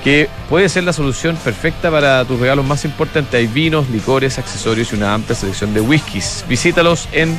que 0.04 0.28
puede 0.50 0.68
ser 0.68 0.84
la 0.84 0.94
solución 0.94 1.36
perfecta 1.36 1.92
para 1.92 2.26
tus 2.26 2.40
regalos 2.40 2.66
más 2.66 2.86
importantes. 2.86 3.36
Hay 3.36 3.46
vinos, 3.46 3.88
licores, 3.92 4.40
accesorios 4.40 4.92
y 4.92 4.96
una 4.96 5.14
amplia 5.14 5.36
selección 5.36 5.76
de 5.76 5.82
whiskies. 5.82 6.44
Visítalos 6.50 7.08
en 7.12 7.38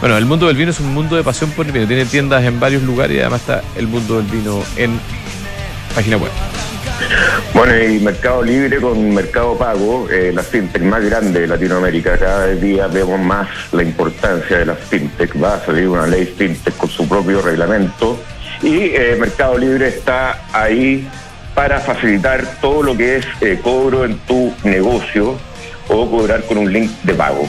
bueno, 0.00 0.16
el 0.16 0.26
mundo 0.26 0.48
del 0.48 0.56
vino 0.56 0.72
es 0.72 0.80
un 0.80 0.92
mundo 0.92 1.14
de 1.14 1.22
pasión 1.22 1.52
por 1.52 1.66
el 1.66 1.72
vino. 1.72 1.86
Tiene 1.86 2.04
tiendas 2.04 2.42
en 2.44 2.58
varios 2.58 2.82
lugares 2.82 3.16
y 3.16 3.20
además 3.20 3.42
está 3.42 3.62
el 3.76 3.86
mundo 3.86 4.16
del 4.16 4.26
vino 4.26 4.60
en 4.76 4.98
página 5.94 6.16
web. 6.16 6.30
Bueno, 7.54 7.76
y 7.76 7.98
Mercado 7.98 8.42
Libre 8.42 8.80
con 8.80 9.14
Mercado 9.14 9.56
Pago, 9.56 10.08
eh, 10.10 10.32
la 10.34 10.42
fintech 10.42 10.82
más 10.82 11.04
grande 11.04 11.40
de 11.40 11.46
Latinoamérica. 11.46 12.18
Cada 12.18 12.46
día 12.48 12.86
vemos 12.86 13.20
más 13.20 13.48
la 13.72 13.82
importancia 13.82 14.58
de 14.58 14.66
las 14.66 14.78
fintech. 14.78 15.42
Va 15.42 15.54
a 15.54 15.64
salir 15.64 15.88
una 15.88 16.06
ley 16.06 16.24
fintech 16.24 16.76
con 16.76 16.88
su 16.88 17.08
propio 17.08 17.42
reglamento. 17.42 18.18
Y 18.62 18.90
eh, 18.94 19.16
Mercado 19.18 19.58
Libre 19.58 19.88
está 19.88 20.42
ahí 20.52 21.08
para 21.54 21.80
facilitar 21.80 22.60
todo 22.60 22.82
lo 22.82 22.96
que 22.96 23.16
es 23.16 23.26
eh, 23.40 23.58
cobro 23.62 24.04
en 24.04 24.18
tu 24.20 24.52
negocio 24.62 25.36
o 25.88 26.10
cobrar 26.10 26.44
con 26.44 26.58
un 26.58 26.72
link 26.72 26.90
de 27.02 27.14
pago. 27.14 27.48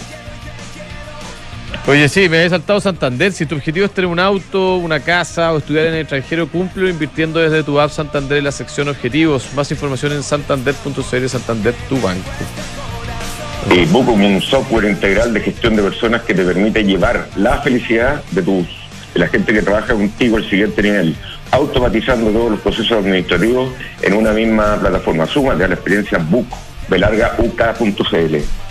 Oye, 1.90 2.08
sí, 2.08 2.30
me 2.30 2.38
había 2.38 2.52
saltado 2.52 2.80
Santander. 2.80 3.32
Si 3.32 3.48
tu 3.48 3.56
objetivo 3.56 3.84
es 3.84 3.92
tener 3.92 4.12
un 4.12 4.20
auto, 4.20 4.76
una 4.76 5.00
casa 5.00 5.52
o 5.52 5.58
estudiar 5.58 5.88
en 5.88 5.96
el 5.96 6.02
extranjero, 6.02 6.48
cúmplelo 6.48 6.88
invirtiendo 6.88 7.40
desde 7.40 7.64
tu 7.64 7.80
app 7.80 7.90
Santander 7.90 8.38
en 8.38 8.44
la 8.44 8.52
sección 8.52 8.90
Objetivos. 8.90 9.50
Más 9.56 9.72
información 9.72 10.12
en 10.12 10.22
santander.cl 10.22 11.28
Santander, 11.28 11.74
tu 11.90 12.00
banco. 12.00 12.30
Book 13.92 14.08
un 14.08 14.40
software 14.40 14.86
integral 14.88 15.34
de 15.34 15.40
gestión 15.40 15.76
de 15.76 15.82
personas 15.82 16.22
que 16.22 16.36
te 16.36 16.44
permite 16.44 16.84
llevar 16.84 17.28
la 17.36 17.60
felicidad 17.64 18.24
de 18.34 18.44
tus 18.44 18.68
de 19.16 19.22
la 19.22 19.28
gente 19.28 19.52
que 19.52 19.64
trabaja 19.64 19.96
contigo 19.96 20.38
al 20.38 20.48
siguiente 20.48 20.84
nivel, 20.84 21.16
automatizando 21.50 22.30
todos 22.30 22.52
los 22.52 22.60
procesos 22.60 23.00
administrativos 23.00 23.72
en 24.04 24.14
una 24.14 24.32
misma 24.32 24.78
plataforma. 24.80 25.26
Suma 25.26 25.56
de 25.56 25.68
la 25.68 25.74
experiencia 25.74 26.20
Book, 26.20 26.46
belargauk.cl. 26.88 28.69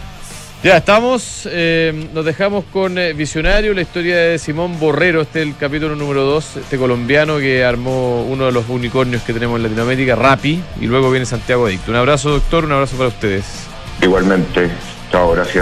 Ya 0.63 0.77
estamos, 0.77 1.49
eh, 1.49 2.09
nos 2.13 2.25
dejamos 2.25 2.65
con 2.73 2.99
eh, 2.99 3.13
Visionario, 3.13 3.73
la 3.75 3.83
historia 3.83 4.17
de 4.17 4.41
Simón 4.41 4.81
Borrero, 4.81 5.21
este 5.21 5.41
es 5.41 5.47
el 5.47 5.57
capítulo 5.57 5.95
número 5.95 6.25
2, 6.25 6.57
este 6.57 6.77
colombiano 6.77 7.39
que 7.39 7.65
armó 7.65 8.23
uno 8.23 8.47
de 8.47 8.53
los 8.53 8.69
unicornios 8.69 9.23
que 9.23 9.33
tenemos 9.33 9.59
en 9.59 9.63
Latinoamérica, 9.63 10.17
Rappi, 10.17 10.61
y 10.81 10.87
luego 10.87 11.13
viene 11.13 11.27
Santiago 11.27 11.67
Adicto. 11.67 11.93
Un 11.93 11.99
abrazo 11.99 12.31
doctor, 12.31 12.65
un 12.65 12.73
abrazo 12.73 12.97
para 12.97 13.09
ustedes. 13.09 13.45
Igualmente, 14.03 14.69
chao, 15.13 15.31
gracias. 15.31 15.57